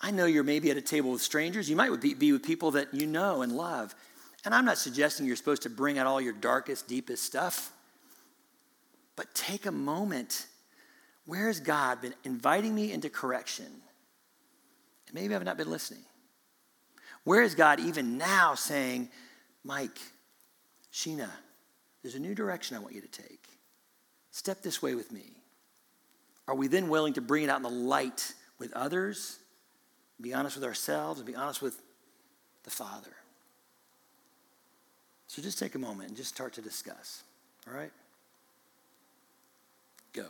I 0.01 0.11
know 0.11 0.27
you're 0.27 0.45
maybe 0.45 0.71
at 0.71 0.77
a 0.77 0.83
table 0.83 1.11
with 1.11 1.23
strangers. 1.23 1.69
You 1.69 1.77
might 1.77 2.01
be, 2.01 2.15
be 2.15 2.33
with 2.33 2.45
people 2.45 2.71
that 2.73 2.95
you 2.95 3.07
know 3.07 3.43
and 3.43 3.53
love. 3.53 3.95
And 4.45 4.55
I'm 4.55 4.65
not 4.65 4.79
suggesting 4.79 5.27
you're 5.27 5.37
supposed 5.37 5.63
to 5.63 5.71
bring 5.71 5.99
out 5.99 6.07
all 6.07 6.21
your 6.21 6.33
darkest, 6.33 6.87
deepest 6.89 7.25
stuff, 7.25 7.73
but 9.17 9.35
take 9.35 9.67
a 9.67 9.73
moment. 9.73 10.47
Where 11.27 11.49
has 11.49 11.61
God 11.61 12.01
been 12.01 12.15
inviting 12.25 12.75
me 12.75 12.93
into 12.93 13.11
correction? 13.11 13.67
And 13.67 15.15
maybe 15.15 15.35
I've 15.35 15.45
not 15.45 15.57
been 15.57 15.71
listening. 15.71 16.05
Where 17.25 17.43
is 17.43 17.55
God 17.55 17.81
even 17.81 18.17
now 18.17 18.55
saying, 18.55 19.09
Mike, 19.65 19.99
Sheena, 20.93 21.29
there's 22.03 22.15
a 22.15 22.21
new 22.21 22.35
direction 22.35 22.77
I 22.77 22.81
want 22.81 22.95
you 22.95 23.01
to 23.01 23.09
take. 23.09 23.45
Step 24.31 24.63
this 24.63 24.81
way 24.81 24.95
with 24.95 25.11
me. 25.13 25.43
Are 26.47 26.55
we 26.55 26.69
then 26.69 26.89
willing 26.89 27.13
to 27.15 27.21
bring 27.21 27.45
it 27.45 27.51
out 27.51 27.59
in 27.59 27.63
the 27.65 27.69
light 27.69 28.33
with 28.59 28.73
others, 28.73 29.39
be 30.21 30.33
honest 30.33 30.57
with 30.57 30.65
ourselves, 30.65 31.19
and 31.21 31.27
be 31.27 31.35
honest 31.35 31.61
with 31.61 31.83
the 32.65 32.71
Father? 32.71 33.13
So 35.29 35.43
just 35.43 35.59
take 35.59 35.75
a 35.75 35.79
moment 35.79 36.09
and 36.09 36.17
just 36.17 36.35
start 36.35 36.55
to 36.55 36.63
discuss. 36.63 37.23
All 37.69 37.75
right? 37.75 37.93
Go. 40.13 40.27